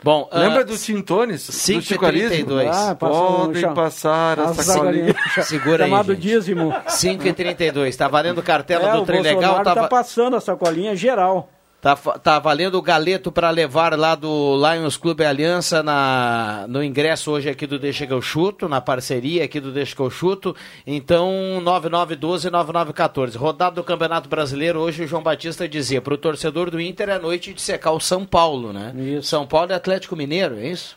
[0.02, 1.46] Bom, Lembra ah, do Tintones?
[1.46, 2.28] Do 5 e Chico Arismo?
[2.28, 2.68] 32.
[2.76, 5.14] Ah, Podem passar As essa colinha.
[5.14, 5.16] sacolinhas.
[5.48, 6.74] Segura aí, Chamado dízimo.
[6.88, 9.40] 5 e 32 Tá valendo cartela É, do o Trem Legal.
[9.40, 9.80] Bolsonaro Tava...
[9.82, 11.48] tá passando a sacolinha geral.
[11.84, 17.30] Tá, tá valendo o galeto para levar lá do Lions Clube Aliança na, no ingresso
[17.30, 20.56] hoje aqui do Deixa que eu chuto, na parceria aqui do Deixa que eu chuto.
[20.86, 23.36] Então, 9912-9914.
[23.36, 27.18] Rodado do Campeonato Brasileiro, hoje o João Batista dizia, para o torcedor do Inter é
[27.18, 28.94] noite de secar o São Paulo, né?
[29.20, 30.96] São Paulo e Atlético Mineiro, é isso?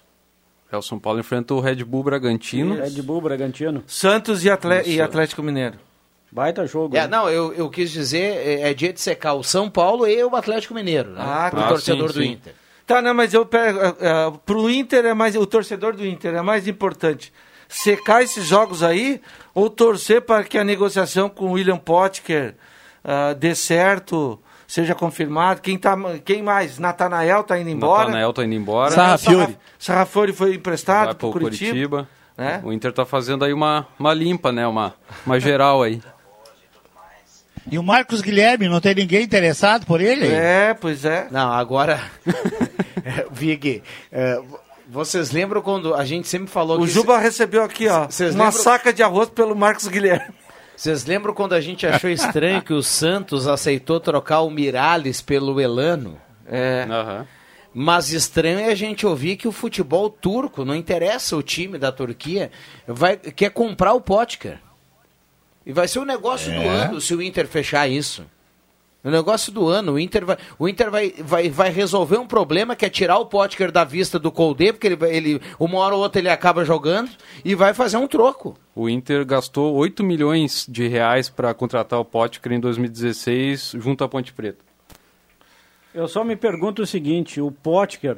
[0.71, 2.76] É, o São Paulo enfrenta o Red Bull Bragantino.
[2.76, 3.84] Red Bull, Bragantino.
[3.88, 5.04] Santos e, Atle- e Isso.
[5.04, 5.86] Atlético Mineiro.
[6.32, 6.96] Baita jogo.
[6.96, 7.08] É, né?
[7.08, 10.36] não, eu, eu quis dizer, é, é dia de secar o São Paulo e o
[10.36, 11.22] Atlético Mineiro, né?
[11.22, 11.70] Ah, para o tá.
[11.70, 12.32] torcedor sim, do sim.
[12.32, 12.54] Inter.
[12.86, 13.80] Tá, não, mas eu pego.
[13.80, 15.36] é, é, pro Inter é mais.
[15.36, 17.34] O torcedor do Inter é mais importante
[17.68, 19.22] secar esses jogos aí
[19.54, 22.56] ou torcer para que a negociação com o William Potker
[23.04, 24.38] ah, dê certo,
[24.68, 25.62] seja confirmado.
[25.62, 26.78] Quem, tá, quem mais?
[26.78, 28.06] Natanael tá indo embora.
[28.06, 28.92] Natanael tá indo embora.
[28.92, 29.58] Sarrafiori.
[29.80, 31.72] Sarrafiori foi emprestado pro Curitiba.
[31.72, 32.10] Curitiba.
[32.38, 32.62] né?
[32.66, 34.68] O Inter tá fazendo aí uma, uma limpa, né?
[34.68, 34.94] Uma,
[35.26, 36.02] uma geral aí.
[37.69, 40.27] E o Marcos Guilherme, não tem ninguém interessado por ele?
[40.27, 41.27] É, pois é.
[41.32, 42.01] Não, agora.
[43.32, 44.39] Vig, é,
[44.88, 46.91] vocês lembram quando a gente sempre falou O que.
[46.91, 50.34] Juba recebeu aqui, ó, Vocês uma lembram- saca de arroz pelo Marcos Guilherme.
[50.75, 55.60] Vocês lembram quando a gente achou estranho que o Santos aceitou trocar o Miralles pelo
[55.60, 56.19] Elano?
[56.45, 56.86] É.
[57.73, 61.91] Mas estranho é a gente ouvir que o futebol turco, não interessa o time da
[61.91, 62.51] Turquia,
[62.88, 64.60] vai, quer comprar o Potker.
[65.67, 66.67] E vai ser o negócio do É.
[66.67, 68.25] ano se o Inter fechar isso.
[69.03, 72.75] O negócio do ano, o Inter vai, o Inter vai, vai, vai resolver um problema
[72.75, 75.93] que é tirar o Potker da vista do Colde, porque ele, vai- ele, uma hora
[75.95, 77.10] ou outra ele acaba jogando
[77.45, 78.58] e vai fazer um troco.
[78.75, 84.10] O Inter gastou 8 milhões de reais para contratar o Potker em 2016 junto à
[84.10, 84.60] Ponte Preta.
[85.93, 88.17] Eu só me pergunto o seguinte, o Potker,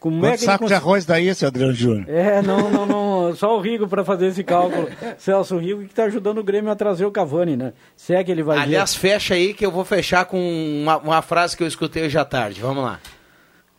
[0.00, 2.08] como é Quanto que ele saco de cons- arroz daí, seu Adriano Júnior?
[2.08, 4.88] É, não, não, não, só o Rigo para fazer esse cálculo.
[5.18, 7.72] Celso Rigo que está ajudando o Grêmio a trazer o Cavani, né?
[7.96, 8.62] Se é que ele vai vir.
[8.62, 10.38] Aliás, fecha aí que eu vou fechar com
[10.82, 12.60] uma, uma frase que eu escutei hoje à tarde.
[12.60, 13.00] Vamos lá.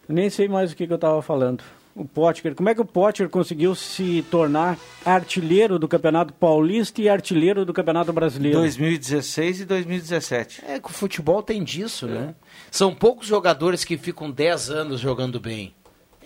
[0.07, 1.63] Nem sei mais o que, que eu estava falando.
[1.95, 7.07] O Potker, como é que o Potker conseguiu se tornar artilheiro do Campeonato Paulista e
[7.07, 8.57] artilheiro do Campeonato Brasileiro?
[8.59, 10.63] 2016 e 2017.
[10.67, 12.33] É que o futebol tem disso, né?
[12.71, 15.75] São poucos jogadores que ficam 10 anos jogando bem.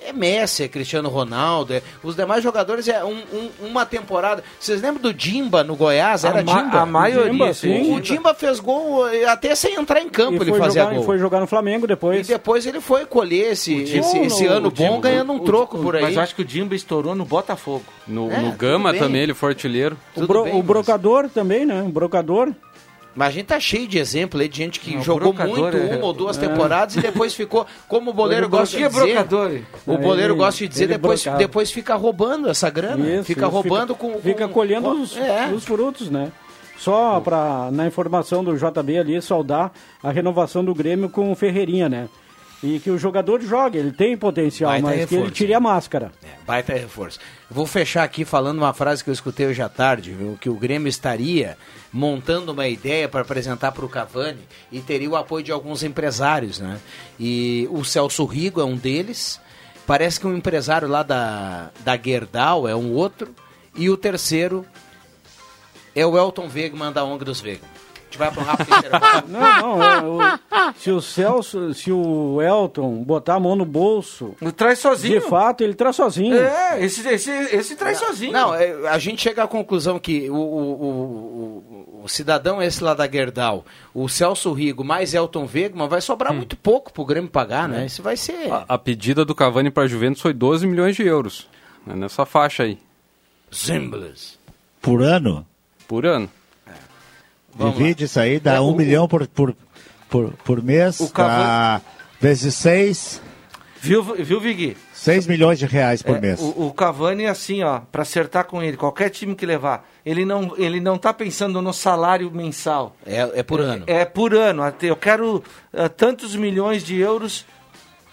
[0.05, 4.43] É Messi, é Cristiano Ronaldo, é- os demais jogadores é um- um- uma temporada.
[4.59, 6.23] Vocês lembram do Dimba no Goiás?
[6.23, 6.81] A Era ma- Dimba?
[6.81, 7.93] a maioria, Dimba, sim.
[7.95, 10.95] O Dimba fez gol eh, até sem entrar em campo, E ele foi fazia jogar,
[10.95, 11.03] gol.
[11.03, 12.27] foi jogar no Flamengo depois.
[12.29, 15.31] E depois ele foi colher esse, esse, Não, esse não, ano o Dimba- bom ganhando
[15.33, 16.01] um o- troco o- por aí.
[16.03, 17.83] Mas eu acho que o Dimba estourou no Botafogo.
[18.07, 19.01] No, É, no Gama bem.
[19.01, 19.97] também ele foi artilheiro.
[20.15, 21.81] O, bro- o brocador também, né?
[21.83, 22.51] O brocador.
[23.17, 25.95] Mas a gente tá cheio de exemplo aí de gente que Não, jogou muito, é-
[25.97, 26.47] uma ou duas é.
[26.47, 29.59] temporadas e depois ficou, como o boleiro gosta de dizer, brocador.
[29.87, 33.49] o boleiro ele- gosta de dizer, depois, depois fica roubando essa grana, Isso, fica isso,
[33.49, 35.47] roubando fica, com, Fica com- colhendo com- os, é.
[35.51, 36.31] os frutos, né?
[36.77, 39.71] Só para na informação do JB ali, saudar
[40.03, 42.07] a renovação do Grêmio com o Ferreirinha, né?
[42.63, 45.31] E que o jogador jogue, ele tem potencial, Baita mas que ele reforço.
[45.31, 46.11] tire a máscara.
[46.45, 47.19] Baita reforço.
[47.49, 50.37] Vou fechar aqui falando uma frase que eu escutei hoje à tarde, viu?
[50.41, 51.55] que o Grêmio estaria
[51.93, 54.41] montando uma ideia para apresentar para o Cavani
[54.71, 56.79] e teria o apoio de alguns empresários, né?
[57.19, 59.39] E o Celso Rigo é um deles,
[59.85, 63.33] parece que um empresário lá da, da Gerdau é um outro,
[63.75, 64.65] e o terceiro
[65.95, 67.76] é o Elton Wegman da ONG dos Wegman.
[68.07, 69.27] A gente vai para um rápido intervalo.
[69.27, 69.39] Não,
[69.77, 74.33] não, é, o- se o Celso, se o Elton botar a mão no bolso.
[74.41, 75.19] Ele traz sozinho.
[75.19, 76.33] De fato, ele traz sozinho.
[76.37, 78.31] É, esse, esse, esse traz sozinho.
[78.31, 82.93] Não, é, a gente chega à conclusão que o, o, o, o- cidadão esse lá
[82.93, 87.67] da Gerdau, o Celso Rigo mais Elton Wegman, vai sobrar muito pouco pro Grêmio pagar,
[87.67, 87.85] né?
[87.87, 88.49] Isso vai ser...
[88.49, 91.49] A, a pedida do Cavani para a Juventus foi 12 milhões de euros.
[91.85, 92.77] né, nessa faixa aí.
[93.51, 94.39] Simples.
[94.81, 95.45] Por ano?
[95.87, 96.29] Por ano.
[97.57, 99.55] Divide isso aí, dá um milhão por, por,
[100.09, 101.81] por, por mês, O Cavani-
[102.19, 103.21] vezes seis,
[103.79, 104.75] Viu, viu Vigui?
[104.91, 106.39] seis milhões de reais por É, mês.
[106.41, 110.53] O, o Cavani, assim, ó, pra acertar com ele, qualquer time que levar, ele não,
[110.57, 112.95] ele não tá pensando no salário mensal.
[113.05, 113.83] É, é por ano.
[113.87, 114.63] É, por ano.
[114.63, 117.45] Até Eu quero ah, tantos milhões de euros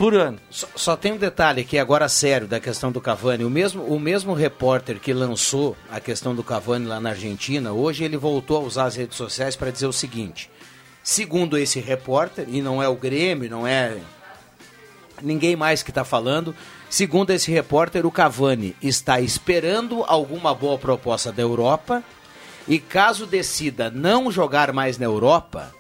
[0.05, 0.39] por ano.
[0.51, 3.43] Só, só tem um detalhe aqui agora sério da questão do Cavani.
[3.43, 8.05] O mesmo, o mesmo repórter que lançou a questão do Cavani lá na Argentina, hoje
[8.05, 10.51] ele voltou a usar as redes sociais para dizer o seguinte:
[11.03, 13.97] segundo esse repórter, e não é o Grêmio, não é
[15.23, 16.55] ninguém mais que está falando,
[16.91, 22.05] segundo esse repórter, o Cavani está esperando alguma boa proposta da Europa
[22.69, 25.73] e caso decida não jogar mais na Europa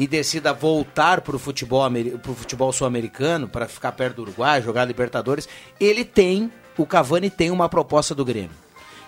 [0.00, 1.86] e decida voltar para o futebol,
[2.22, 5.46] pro futebol sul-americano, para ficar perto do Uruguai, jogar Libertadores,
[5.78, 8.56] ele tem, o Cavani tem uma proposta do Grêmio.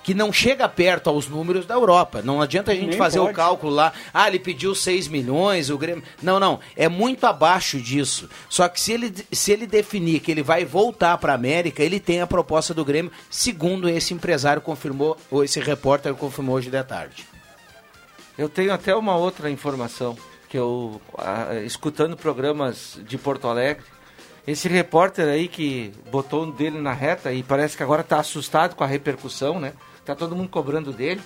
[0.04, 2.20] Que não chega perto aos números da Europa.
[2.20, 3.36] Não adianta a gente Nem fazer o pode.
[3.36, 3.90] cálculo lá.
[4.12, 6.04] Ah, ele pediu 6 milhões, o Grêmio.
[6.22, 6.60] Não, não.
[6.76, 8.28] É muito abaixo disso.
[8.50, 12.00] Só que se ele, se ele definir que ele vai voltar para a América, ele
[12.00, 16.82] tem a proposta do Grêmio, segundo esse empresário confirmou, ou esse repórter confirmou hoje de
[16.82, 17.24] tarde.
[18.36, 20.18] Eu tenho até uma outra informação
[20.52, 23.82] que eu, ah, escutando programas de Porto Alegre,
[24.46, 28.76] esse repórter aí que botou um dele na reta e parece que agora está assustado
[28.76, 29.72] com a repercussão, né?
[30.04, 31.22] Tá todo mundo cobrando dele.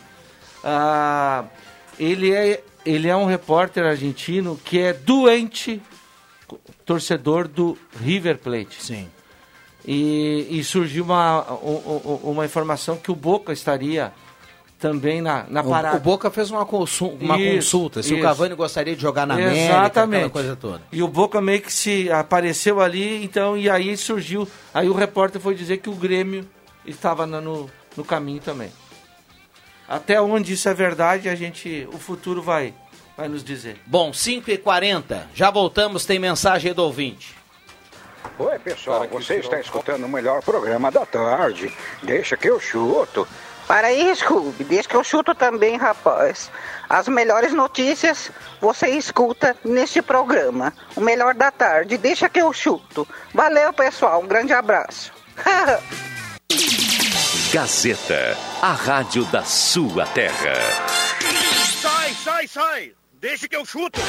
[0.62, 1.44] Ah,
[1.98, 5.82] ele, é, ele é um repórter argentino que é doente
[6.84, 8.80] torcedor do River Plate.
[8.80, 9.10] Sim.
[9.84, 11.42] E, e surgiu uma,
[12.22, 14.12] uma informação que o Boca estaria
[14.78, 15.96] também na, na O- parada.
[15.96, 18.22] O, Boca fez uma, consul- uma Isso, consulta, se o isso.
[18.22, 20.16] Cavani gostaria de jogar na América, Exatamente.
[20.24, 20.82] aquela coisa toda.
[20.92, 24.46] E o Boca meio que se apareceu ali, então, e aí surgiu.
[24.74, 26.46] Aí o repórter foi dizer que o Grêmio
[26.84, 28.70] estava na- no, no caminho também.
[29.88, 31.88] Até onde isso é verdade, a gente.
[31.92, 32.74] O futuro vai,
[33.16, 33.80] vai nos dizer.
[33.86, 37.34] Bom, 5h40, já voltamos, tem mensagem do ouvinte.
[38.38, 41.72] Oi, pessoal, você está escutando o melhor programa da tarde.
[42.02, 43.26] Deixa que eu chuto.
[43.66, 46.50] Para aí, Scooby, deixa que eu chuto também, rapaz.
[46.88, 50.72] As melhores notícias você escuta neste programa.
[50.94, 53.06] O melhor da tarde, deixa que eu chuto.
[53.34, 55.12] Valeu, pessoal, um grande abraço.
[57.52, 60.54] Gazeta, a rádio da sua terra.
[61.80, 62.92] Sai, sai, sai!
[63.20, 64.00] Deixa que eu chuto!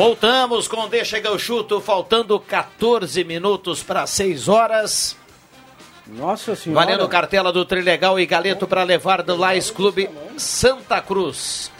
[0.00, 5.14] Voltamos com Deixa que eu chuto, faltando 14 minutos para 6 horas.
[6.06, 6.86] Nossa senhora.
[6.86, 10.08] Valendo cartela do Trilegal e Galeto para levar do Lais Clube
[10.38, 11.70] Santa Cruz.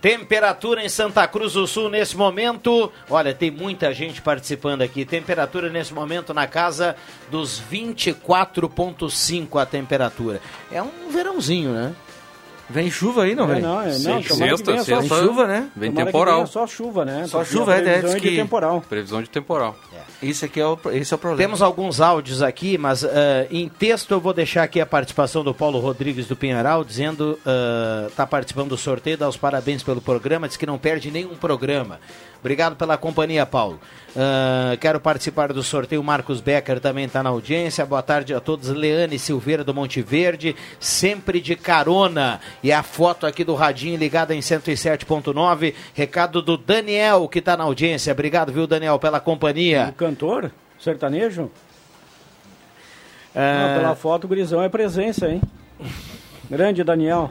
[0.00, 2.92] Temperatura em Santa Cruz do Sul nesse momento.
[3.10, 5.04] Olha, tem muita gente participando aqui.
[5.04, 6.94] Temperatura nesse momento na casa
[7.32, 10.40] dos 24,5 a temperatura.
[10.70, 11.96] É um verãozinho, né?
[12.72, 13.62] Vem chuva aí, não É, vem?
[13.62, 15.68] não, é, não, sexta, sexta, chuva, né?
[15.74, 16.34] Vem Tomara temporal.
[16.36, 17.26] venha Só chuva, né?
[17.26, 18.84] Só Porque chuva, a é, previsão diz de que- temporal.
[18.88, 19.76] Previsão de temporal.
[20.22, 21.42] Isso aqui é o, esse é o problema.
[21.42, 25.52] Temos alguns áudios aqui, mas ah, em texto eu vou deixar aqui a participação do
[25.54, 27.38] Paulo Rodrigues do Pinheiral, dizendo
[28.08, 31.98] está participando do sorteio, dá os parabéns pelo programa, diz que não perde nenhum programa.
[32.40, 33.78] Obrigado pela companhia, Paulo.
[34.16, 36.02] Ah, quero participar do sorteio.
[36.02, 37.84] Marcos Becker também está na audiência.
[37.84, 38.68] Boa tarde a todos.
[38.68, 42.40] Leane Silveira do Monte Verde, sempre de carona.
[42.62, 45.74] E a foto aqui do Radinho ligada em 107.9.
[45.94, 48.12] Recado do Daniel, que está na audiência.
[48.12, 49.88] Obrigado, viu, Daniel, pela companhia.
[49.90, 50.50] O cantor?
[50.78, 51.50] Sertanejo?
[53.34, 55.40] Ah, Não, pela foto, o Grisão é presença, hein?
[56.50, 57.30] Grande Daniel.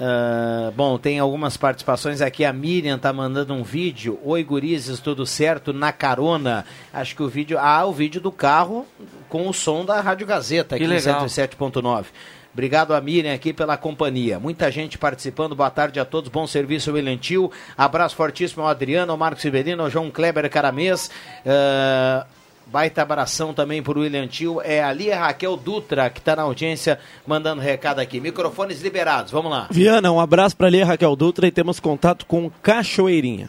[0.00, 2.44] Ah, bom, tem algumas participações aqui.
[2.44, 4.18] A Miriam tá mandando um vídeo.
[4.24, 5.72] Oi, gurizes, tudo certo?
[5.72, 6.64] Na carona.
[6.92, 7.58] Acho que o vídeo.
[7.58, 8.86] Ah, o vídeo do carro
[9.28, 12.06] com o som da Rádio Gazeta aqui em 107.9.
[12.52, 14.38] Obrigado a Miriam aqui pela companhia.
[14.38, 15.56] Muita gente participando.
[15.56, 16.30] Boa tarde a todos.
[16.30, 17.50] Bom serviço, William Tio.
[17.76, 21.10] Abraço fortíssimo ao Adriano, ao Marcos Severino, ao João Kleber Caramês.
[21.44, 22.26] Ah,
[22.66, 24.60] Baita abração também por William Tio.
[24.62, 28.20] É ali a Raquel Dutra, que está na audiência, mandando recado aqui.
[28.20, 29.68] Microfones liberados, vamos lá.
[29.70, 33.48] Viana, um abraço para ali, Raquel Dutra, e temos contato com Cachoeirinha.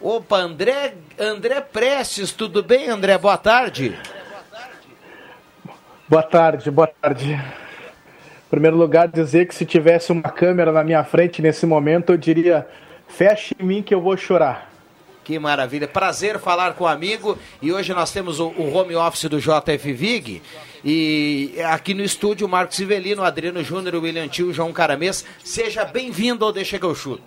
[0.00, 3.16] Opa, André, André Prestes, tudo bem, André?
[3.16, 3.98] Boa tarde.
[6.06, 7.32] Boa tarde, boa tarde.
[7.32, 12.16] Em primeiro lugar, dizer que se tivesse uma câmera na minha frente nesse momento, eu
[12.18, 12.68] diria:
[13.08, 14.73] feche em mim que eu vou chorar.
[15.24, 15.88] Que maravilha.
[15.88, 17.38] Prazer falar com o amigo.
[17.62, 20.42] E hoje nós temos o, o home office do JF Vig.
[20.84, 25.24] E aqui no estúdio, Marcos Ivelino, Adriano Júnior, William Tio, João Caramês.
[25.42, 27.22] Seja bem-vindo ao Deixa que eu chuto.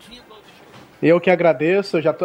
[1.02, 2.16] Eu que agradeço, eu já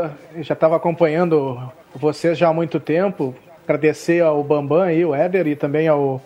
[0.40, 1.58] já estava acompanhando
[1.94, 3.34] vocês já há muito tempo.
[3.64, 6.20] Agradecer ao Bambam aí, o Éder, e também ao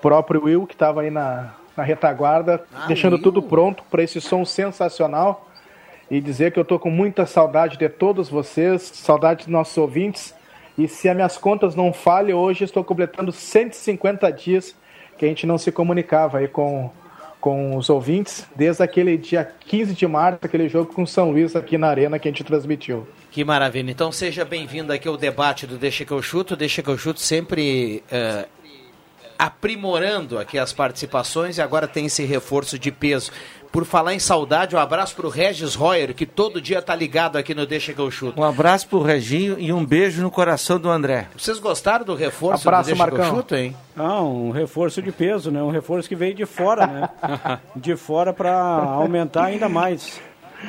[0.00, 3.22] próprio Will, que estava aí na, na retaguarda, deixando Will.
[3.22, 5.48] tudo pronto para esse som sensacional.
[6.12, 10.34] E dizer que eu tô com muita saudade de todos vocês, saudade dos nossos ouvintes.
[10.76, 14.76] E se as minhas contas não falham, hoje estou completando 150 dias
[15.16, 16.90] que a gente não se comunicava aí com,
[17.40, 21.56] com os ouvintes, desde aquele dia 15 de março, aquele jogo com o São Luís
[21.56, 23.08] aqui na arena que a gente transmitiu.
[23.30, 23.90] Que maravilha.
[23.90, 26.54] Então seja bem-vindo aqui ao debate do Deixa que eu chuto.
[26.54, 28.46] Deixa que eu chuto sempre eh,
[29.42, 33.32] aprimorando aqui as participações e agora tem esse reforço de peso.
[33.72, 37.36] Por falar em saudade, um abraço para o Regis Royer, que todo dia está ligado
[37.38, 38.38] aqui no Deixa que eu chuto.
[38.40, 41.26] Um abraço pro Reginho e um beijo no coração do André.
[41.36, 43.36] Vocês gostaram do reforço Abraço, do Deixa que eu Marcão.
[43.36, 43.74] chuto, hein?
[43.96, 45.62] Ah, um reforço de peso, né?
[45.62, 47.08] Um reforço que veio de fora, né?
[47.74, 50.20] de fora para aumentar ainda mais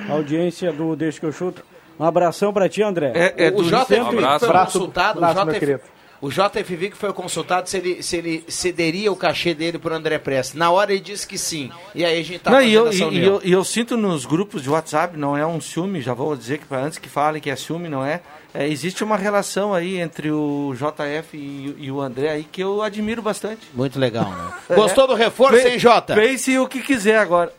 [0.09, 1.63] a audiência do Deixa que eu chuto.
[1.99, 3.11] Um abração para ti, André.
[3.53, 5.81] o JF Cento e- foi consultado, abraço, o, meu JF, querido.
[6.25, 10.17] O JFV que foi consultado se ele, se ele cederia o cachê dele pro André
[10.17, 10.55] Prestes.
[10.55, 11.69] Na hora ele disse que sim.
[11.93, 13.25] E aí a gente tá Não, fazendo e, eu, essa e- e união.
[13.25, 16.59] eu, e eu sinto nos grupos de WhatsApp, não é um ciúme, já vou dizer
[16.59, 18.21] que antes que falem que é ciúme, não é.
[18.53, 22.81] É, existe uma relação aí entre o JF e, e o André aí que eu
[22.81, 23.61] admiro bastante.
[23.73, 24.53] Muito legal, né?
[24.75, 26.15] Gostou do reforço, hein, Jota?
[26.15, 27.51] Pense o que quiser agora.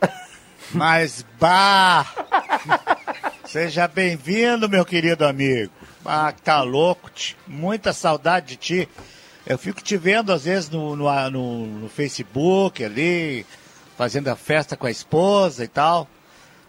[0.73, 2.07] Mas, bah!
[3.45, 5.71] Seja bem-vindo, meu querido amigo.
[6.05, 7.35] Ah, tá louco, tch.
[7.47, 8.89] muita saudade de ti.
[9.47, 13.47] Eu fico te vendo às vezes no, no, no- no Facebook ali,
[13.97, 16.09] fazendo a festa com a esposa e tal.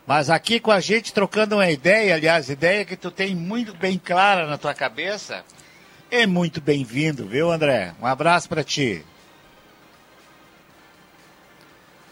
[0.08, 3.98] Mas aqui com a gente trocando uma ideia, aliás, ideia que tu tem muito bem
[3.98, 5.43] clara na tua cabeça,
[6.12, 7.93] é muito bem-vindo, viu, André?
[8.01, 9.03] Um abraço para ti.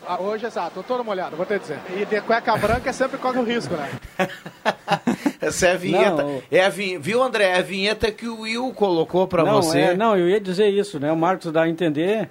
[0.06, 1.80] Ah, hoje, exato, tô todo molhado, vou te dizer.
[1.96, 3.90] E de cueca branca é sempre corre o risco, né?
[5.48, 6.24] Essa é a vinheta.
[6.24, 6.98] Não, É a vin...
[6.98, 7.46] Viu, André?
[7.50, 9.80] É a vinheta que o Will colocou para você.
[9.80, 11.12] é, não, eu ia dizer isso, né?
[11.12, 12.30] O Marcos dá a entender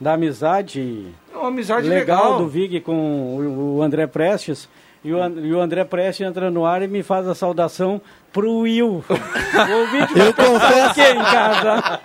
[0.00, 2.38] da amizade, Uma amizade legal, legal.
[2.38, 4.68] do Vig com o, André Prestes.
[5.04, 8.00] E o, An- e o André Prestes entra no ar e me faz a saudação
[8.32, 9.04] pro Will.
[10.16, 10.90] Eu confesso.
[10.90, 12.00] aqui em casa.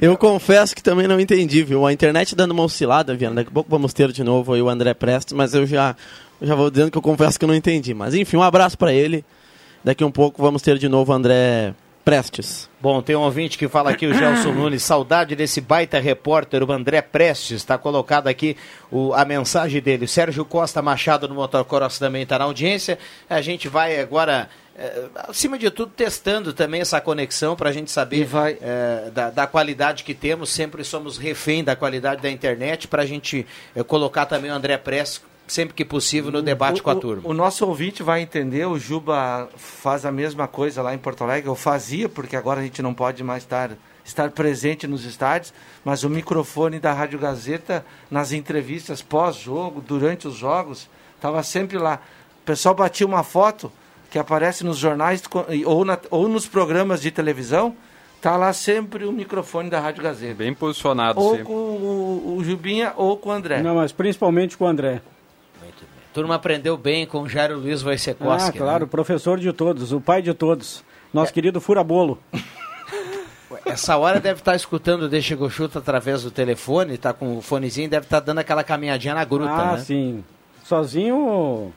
[0.00, 1.84] Eu confesso que também não entendi, viu?
[1.86, 3.36] A internet dando uma oscilada, Viana.
[3.36, 5.94] Daqui a pouco vamos ter de novo aí o André Prestes, mas eu já,
[6.42, 7.94] eu já vou dizendo que eu confesso que eu não entendi.
[7.94, 9.24] Mas enfim, um abraço para ele.
[9.84, 11.72] Daqui a um pouco vamos ter de novo o André
[12.04, 12.68] Prestes.
[12.80, 16.72] Bom, tem um ouvinte que fala aqui, o Gelson Nunes, saudade desse baita repórter, o
[16.72, 18.56] André Prestes, está colocado aqui
[18.90, 20.04] o- a mensagem dele.
[20.04, 22.98] O Sérgio Costa Machado no Motocross também está na audiência.
[23.30, 27.88] A gente vai agora, eh, acima de tudo, testando também essa conexão para a gente
[27.90, 28.28] saber
[28.60, 30.50] eh, da, da qualidade que temos.
[30.50, 34.76] Sempre somos refém da qualidade da internet para a gente eh, colocar também o André
[34.76, 37.22] Prestes sempre que possível no debate o, com a o- turma.
[37.28, 41.48] O nosso ouvinte vai entender, o Juba faz a mesma coisa lá em Porto Alegre,
[41.48, 43.70] eu fazia, porque agora a gente não pode mais estar,
[44.04, 45.52] estar presente nos estádios,
[45.84, 52.00] mas o microfone da Rádio Gazeta, nas entrevistas pós-jogo, durante os jogos, estava sempre lá.
[52.40, 53.70] O pessoal batia uma foto
[54.10, 55.22] que aparece nos jornais
[55.66, 57.74] ou, na- ou nos programas de televisão,
[58.20, 60.34] tá lá sempre o microfone da Rádio Gazeta.
[60.34, 61.44] Bem posicionado Ou sempre.
[61.44, 63.62] com o, o Jubinha ou com o André.
[63.62, 65.00] Não, mas principalmente com o André.
[66.12, 68.58] A turma aprendeu bem com o Jairo Luiz Ah, Wojciechowski.
[68.58, 68.64] né?
[68.66, 70.84] claro, professor de todos, o pai de todos.
[71.10, 72.18] Nosso querido Furabolo.
[73.64, 77.88] Essa hora deve estar escutando o Deixa chuto através do telefone, tá com o fonezinho,
[77.88, 79.78] deve estar dando aquela caminhadinha na gruta, ah, né?
[79.78, 80.22] sim.
[80.64, 81.72] Sozinho.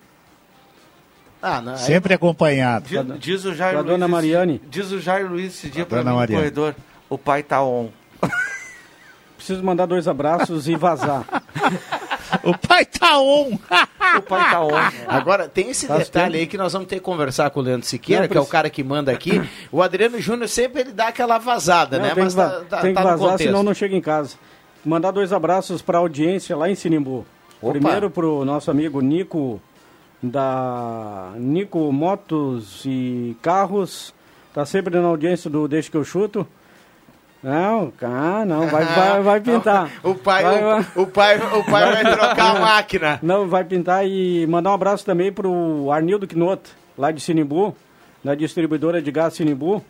[1.41, 2.87] Ah, não, aí- Sempre acompanhado.
[2.89, 4.61] Diz, diz o Jair Com a Luiz dona Mariane.
[4.67, 6.75] Diz o Jair Luiz esse dia pra dona mim no corredor.
[7.09, 7.87] O pai tá on.
[9.37, 11.23] Preciso mandar dois abraços e vazar.
[12.43, 13.53] O pai tá on!
[14.17, 14.69] o pai tá on.
[15.07, 16.37] Agora, tem esse Faz detalhe tempo.
[16.41, 18.45] aí que nós vamos ter que conversar com o Leandro Siqueira, Não, que é o
[18.45, 19.41] cara que manda aqui.
[19.71, 22.13] O Adriano Júnior sempre ele dá aquela vazada, Não, né?
[22.13, 23.43] tem Mas que, va- tá, tá, tem que tá no vazar, contexto.
[23.49, 24.35] senão não chega em casa.
[24.85, 27.25] Mandar dois abraços para a audiência lá em Sinimbu.
[27.61, 27.71] Opa.
[27.71, 29.59] Primeiro para o nosso amigo Nico,
[30.21, 34.13] da Nico Motos e Carros.
[34.53, 36.47] Tá sempre na audiência do Deixa que eu chuto.
[37.43, 39.89] Não, ah, não, vai, vai, vai pintar.
[40.03, 40.85] O pai, Vai, o, vai.
[40.95, 43.19] o pai, o pai vai trocar a máquina.
[43.21, 46.61] Não, vai pintar e mandar um abraço também pro Arnildo Knot,
[46.97, 47.75] lá de Sinimbu,
[48.23, 49.83] da distribuidora de gás Sinimbu.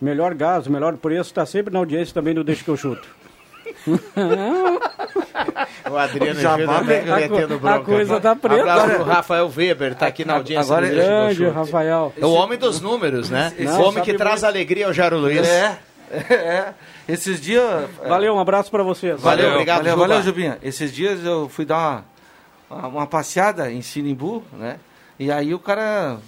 [0.00, 3.06] Melhor gás, o melhor preço, está sempre na audiência também do Deixa que eu chuto.
[5.90, 7.80] O Adriano Já Júnior vai- me- metendo a bronca.
[7.84, 8.60] coisa tá preta.
[8.62, 11.36] Abraço pro Rafael Weber, tá aqui na audiência Agora do é Deixa que eu Grande,
[11.36, 11.50] chuto.
[11.52, 12.12] Rafael.
[12.20, 13.52] É o homem dos números, né?
[13.58, 14.46] Esse- o homem que traz muito.
[14.54, 15.46] alegria ao Jairo Luiz.
[15.46, 15.78] É,
[16.10, 16.74] é.
[17.08, 17.88] Esses dias.
[18.06, 19.20] Valeu, um abraço para vocês.
[19.20, 20.08] Valeu, obrigado, valeu, Juba.
[20.08, 20.58] valeu, Jubinha.
[20.62, 22.04] Esses dias eu fui dar
[22.68, 24.78] uma, uma, uma passeada em Sinimbu, né?
[25.18, 26.18] E aí o cara,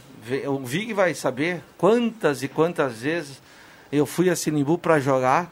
[0.46, 3.42] o Vig vai saber quantas e quantas vezes
[3.90, 5.50] eu fui a Sinimbu para jogar.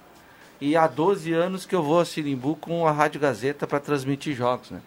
[0.61, 4.37] E há 12 anos que eu vou a Sinimbu com a Rádio Gazeta para transmitir
[4.37, 4.81] jogos, né?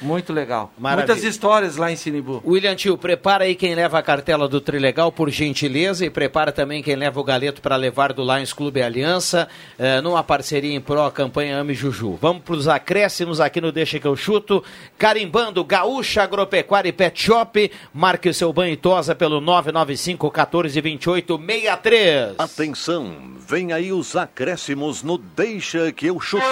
[0.00, 0.72] Muito legal.
[0.78, 1.06] Maravilha.
[1.06, 2.42] Muitas histórias lá em Sinimbu.
[2.46, 6.82] William Tio, prepara aí quem leva a cartela do Trilegal, por gentileza, e prepara também
[6.82, 11.06] quem leva o galeto para levar do Lions Clube Aliança, eh, numa parceria em pró
[11.06, 12.18] a campanha Ame Juju.
[12.20, 14.62] Vamos para os acréscimos aqui no Deixa que eu chuto.
[14.96, 17.70] Carimbando Gaúcha Agropecuária e Pet Shop.
[17.92, 22.34] Marque o seu banho e tosa pelo 995 14 28 63.
[22.38, 26.44] Atenção, vem aí os acréscimos no Deixa que eu chuto.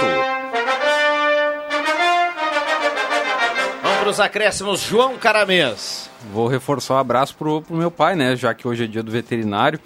[4.06, 6.08] Para os acréscimos, João Caramês.
[6.32, 8.36] Vou reforçar o abraço pro, pro meu pai, né?
[8.36, 9.80] Já que hoje é dia do veterinário.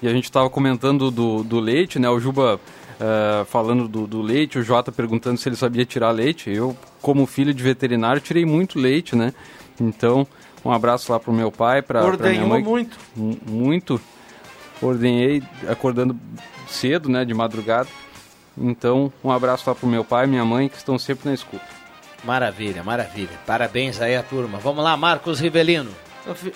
[0.00, 2.08] E a gente estava comentando do, do leite, né?
[2.08, 2.58] O Juba
[2.98, 6.48] eh, falando do, do leite, o Jota perguntando se ele sabia tirar leite.
[6.50, 9.34] Eu, como filho de veterinário, tirei muito leite, né?
[9.78, 10.26] Então,
[10.64, 12.62] um abraço lá pro meu pai, pra, pra minha Ordenhou mãe.
[12.62, 12.96] muito.
[13.14, 14.00] Mu- Muito.
[14.80, 16.16] Ordenhei acordando
[16.66, 17.26] cedo, né?
[17.26, 17.88] De madrugada.
[18.56, 21.76] Então, um abraço lá pro meu pai e minha mãe, que estão sempre na escuta.
[22.26, 23.38] Maravilha, maravilha.
[23.46, 24.58] Parabéns aí a turma.
[24.58, 25.92] Vamos lá, Marcos Rivelino.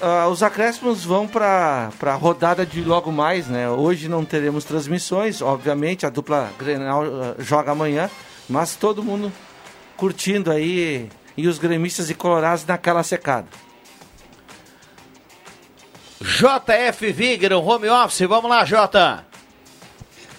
[0.02, 3.70] Ah, os acréscimos vão para a rodada de logo mais, né?
[3.70, 8.10] Hoje não teremos transmissões, obviamente, a dupla Grenal ah, joga amanhã,
[8.48, 9.32] mas todo mundo
[9.96, 13.46] curtindo aí e os gremistas e colorados naquela secada.
[16.20, 18.26] JF Vigner, home office.
[18.26, 19.29] Vamos lá, Jota.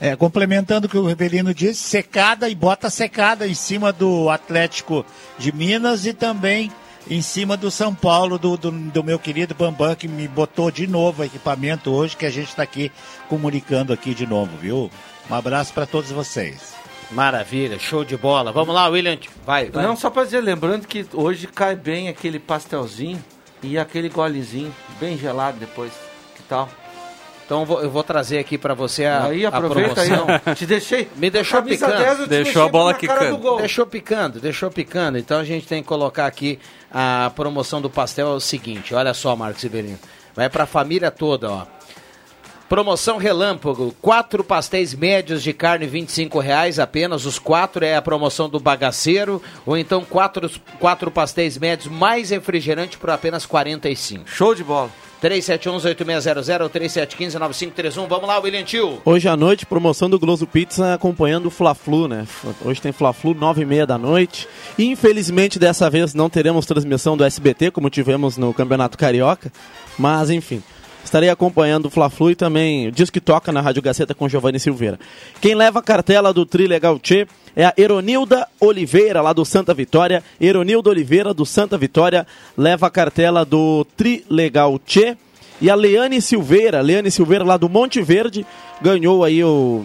[0.01, 5.05] É, complementando o que o Rivelino disse, secada e bota secada em cima do Atlético
[5.37, 6.71] de Minas e também
[7.07, 10.87] em cima do São Paulo, do, do, do meu querido Bambam, que me botou de
[10.87, 12.91] novo o equipamento hoje, que a gente está aqui
[13.29, 14.89] comunicando aqui de novo, viu?
[15.29, 16.73] Um abraço para todos vocês.
[17.11, 18.51] Maravilha, show de bola.
[18.51, 19.19] Vamos lá, William.
[19.45, 19.85] Vai, vai.
[19.85, 23.23] Não, só pra dizer, lembrando que hoje cai bem aquele pastelzinho
[23.61, 25.91] e aquele golezinho, bem gelado depois.
[26.35, 26.67] Que tal?
[27.45, 30.41] Então eu vou, eu vou trazer aqui para você a, Aí, a aproveita aí, promoção.
[30.45, 30.53] ó.
[30.55, 31.07] Te deixei.
[31.15, 31.97] Me deixou picando.
[31.97, 33.57] 10 eu te Deixou a bola quicando.
[33.57, 35.17] Deixou picando, deixou picando.
[35.17, 36.59] Então a gente tem que colocar aqui
[36.91, 38.93] a promoção do pastel é o seguinte.
[38.93, 39.99] Olha só, Marcos Ribeirinho.
[40.35, 41.65] Vai para a família toda, ó.
[42.69, 47.25] Promoção Relâmpago, quatro pastéis médios de carne, 25 reais apenas.
[47.25, 49.41] Os quatro é a promoção do bagaceiro.
[49.65, 54.23] Ou então quatro, quatro pastéis médios mais refrigerante por apenas R$ 45.
[54.25, 54.89] Show de bola.
[55.21, 58.07] 3711-8600 ou 3715-9531.
[58.07, 59.01] Vamos lá, William Tio.
[59.05, 62.25] Hoje à noite, promoção do Gloso Pizza acompanhando o Fla-Flu, né?
[62.65, 64.47] Hoje tem Fla-Flu, nove e meia da noite.
[64.79, 69.51] Infelizmente, dessa vez não teremos transmissão do SBT, como tivemos no Campeonato Carioca.
[69.97, 70.63] Mas, enfim,
[71.03, 74.99] estarei acompanhando o Fla-Flu e também o que toca na Rádio Gaceta com Giovanni Silveira.
[75.39, 79.73] Quem leva a cartela do Tri Legal Tchê é a Eronilda Oliveira, lá do Santa
[79.73, 80.23] Vitória.
[80.39, 82.25] Eronilda Oliveira, do Santa Vitória,
[82.57, 85.17] leva a cartela do Tri Legal Tchê.
[85.59, 88.45] E a Leane Silveira, Leane Silveira, lá do Monte Verde,
[88.81, 89.83] ganhou aí o,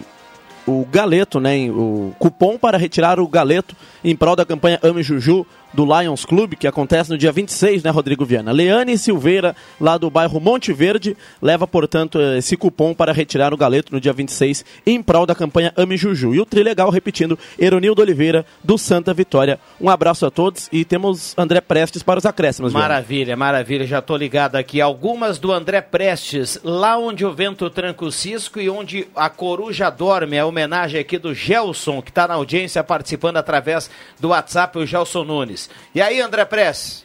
[0.66, 1.70] o galeto, né?
[1.70, 6.54] O cupom para retirar o galeto em prol da campanha Ame Juju do Lions Club,
[6.54, 8.52] que acontece no dia 26, né, Rodrigo Viana?
[8.52, 13.92] Leane Silveira, lá do bairro Monte Verde, leva, portanto, esse cupom para retirar o galeto
[13.92, 16.34] no dia 26 em prol da campanha Ame Juju.
[16.34, 19.58] E o Trilegal, repetindo, Eronildo Oliveira, do Santa Vitória.
[19.80, 22.72] Um abraço a todos e temos André Prestes para os acréscimos.
[22.72, 22.88] Viana.
[22.88, 23.86] Maravilha, maravilha.
[23.86, 24.80] Já estou ligado aqui.
[24.80, 29.90] Algumas do André Prestes, lá onde o vento tranca o cisco e onde a coruja
[29.90, 30.38] dorme.
[30.38, 33.90] A homenagem aqui do Gelson, que está na audiência participando através
[34.20, 35.55] do WhatsApp, o Gelson Nunes.
[35.94, 37.04] E aí, André Prestes?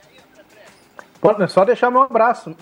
[1.22, 2.56] Bom, é só deixar meu abraço.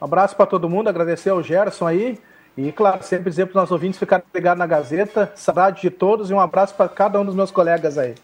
[0.00, 2.18] Um abraço para todo mundo, agradecer ao Gerson aí.
[2.56, 5.30] E, claro, sempre dizer para os nossos ouvintes ficarem ligados na Gazeta.
[5.34, 8.14] Saudade de todos e um abraço para cada um dos meus colegas aí.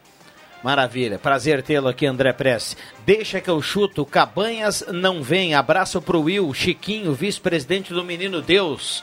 [0.63, 2.77] Maravilha, prazer tê-lo aqui, André Prestes.
[3.05, 5.55] Deixa que eu chuto, Cabanhas não vem.
[5.55, 9.03] Abraço pro Will, Chiquinho, vice-presidente do Menino Deus.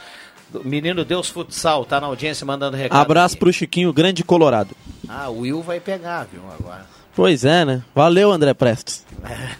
[0.49, 2.99] Do Menino Deus Futsal, tá na audiência mandando recado.
[2.99, 4.75] Abraço pro Chiquinho, grande colorado.
[5.07, 6.85] Ah, o Will vai pegar, viu, agora.
[7.19, 7.83] Pois é, né?
[7.93, 9.05] Valeu, André Prestes.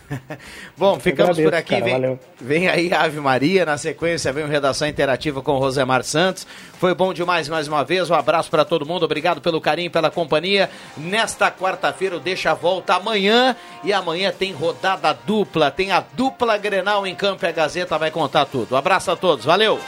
[0.78, 1.70] Bom, ficamos agradeço, por aqui.
[1.72, 2.20] cara, vem, valeu.
[2.40, 3.66] vem aí a Ave Maria.
[3.66, 6.48] Na sequência, vem o Redação Interativa com o Rosemar Santos.
[6.80, 8.10] Foi bom demais mais uma vez.
[8.10, 9.04] Um abraço para todo mundo.
[9.04, 10.70] Obrigado pelo carinho, pela companhia.
[10.96, 13.54] Nesta quarta-feira, o Deixa a Volta amanhã.
[13.84, 15.70] E amanhã tem rodada dupla.
[15.70, 18.74] Tem a dupla Grenal em campo e a Gazeta vai contar tudo.
[18.74, 19.44] Um abraço a todos.
[19.44, 19.82] Valeu!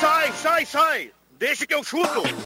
[0.00, 1.10] Sai, sai, sai!
[1.38, 2.22] Deixa que eu chuto!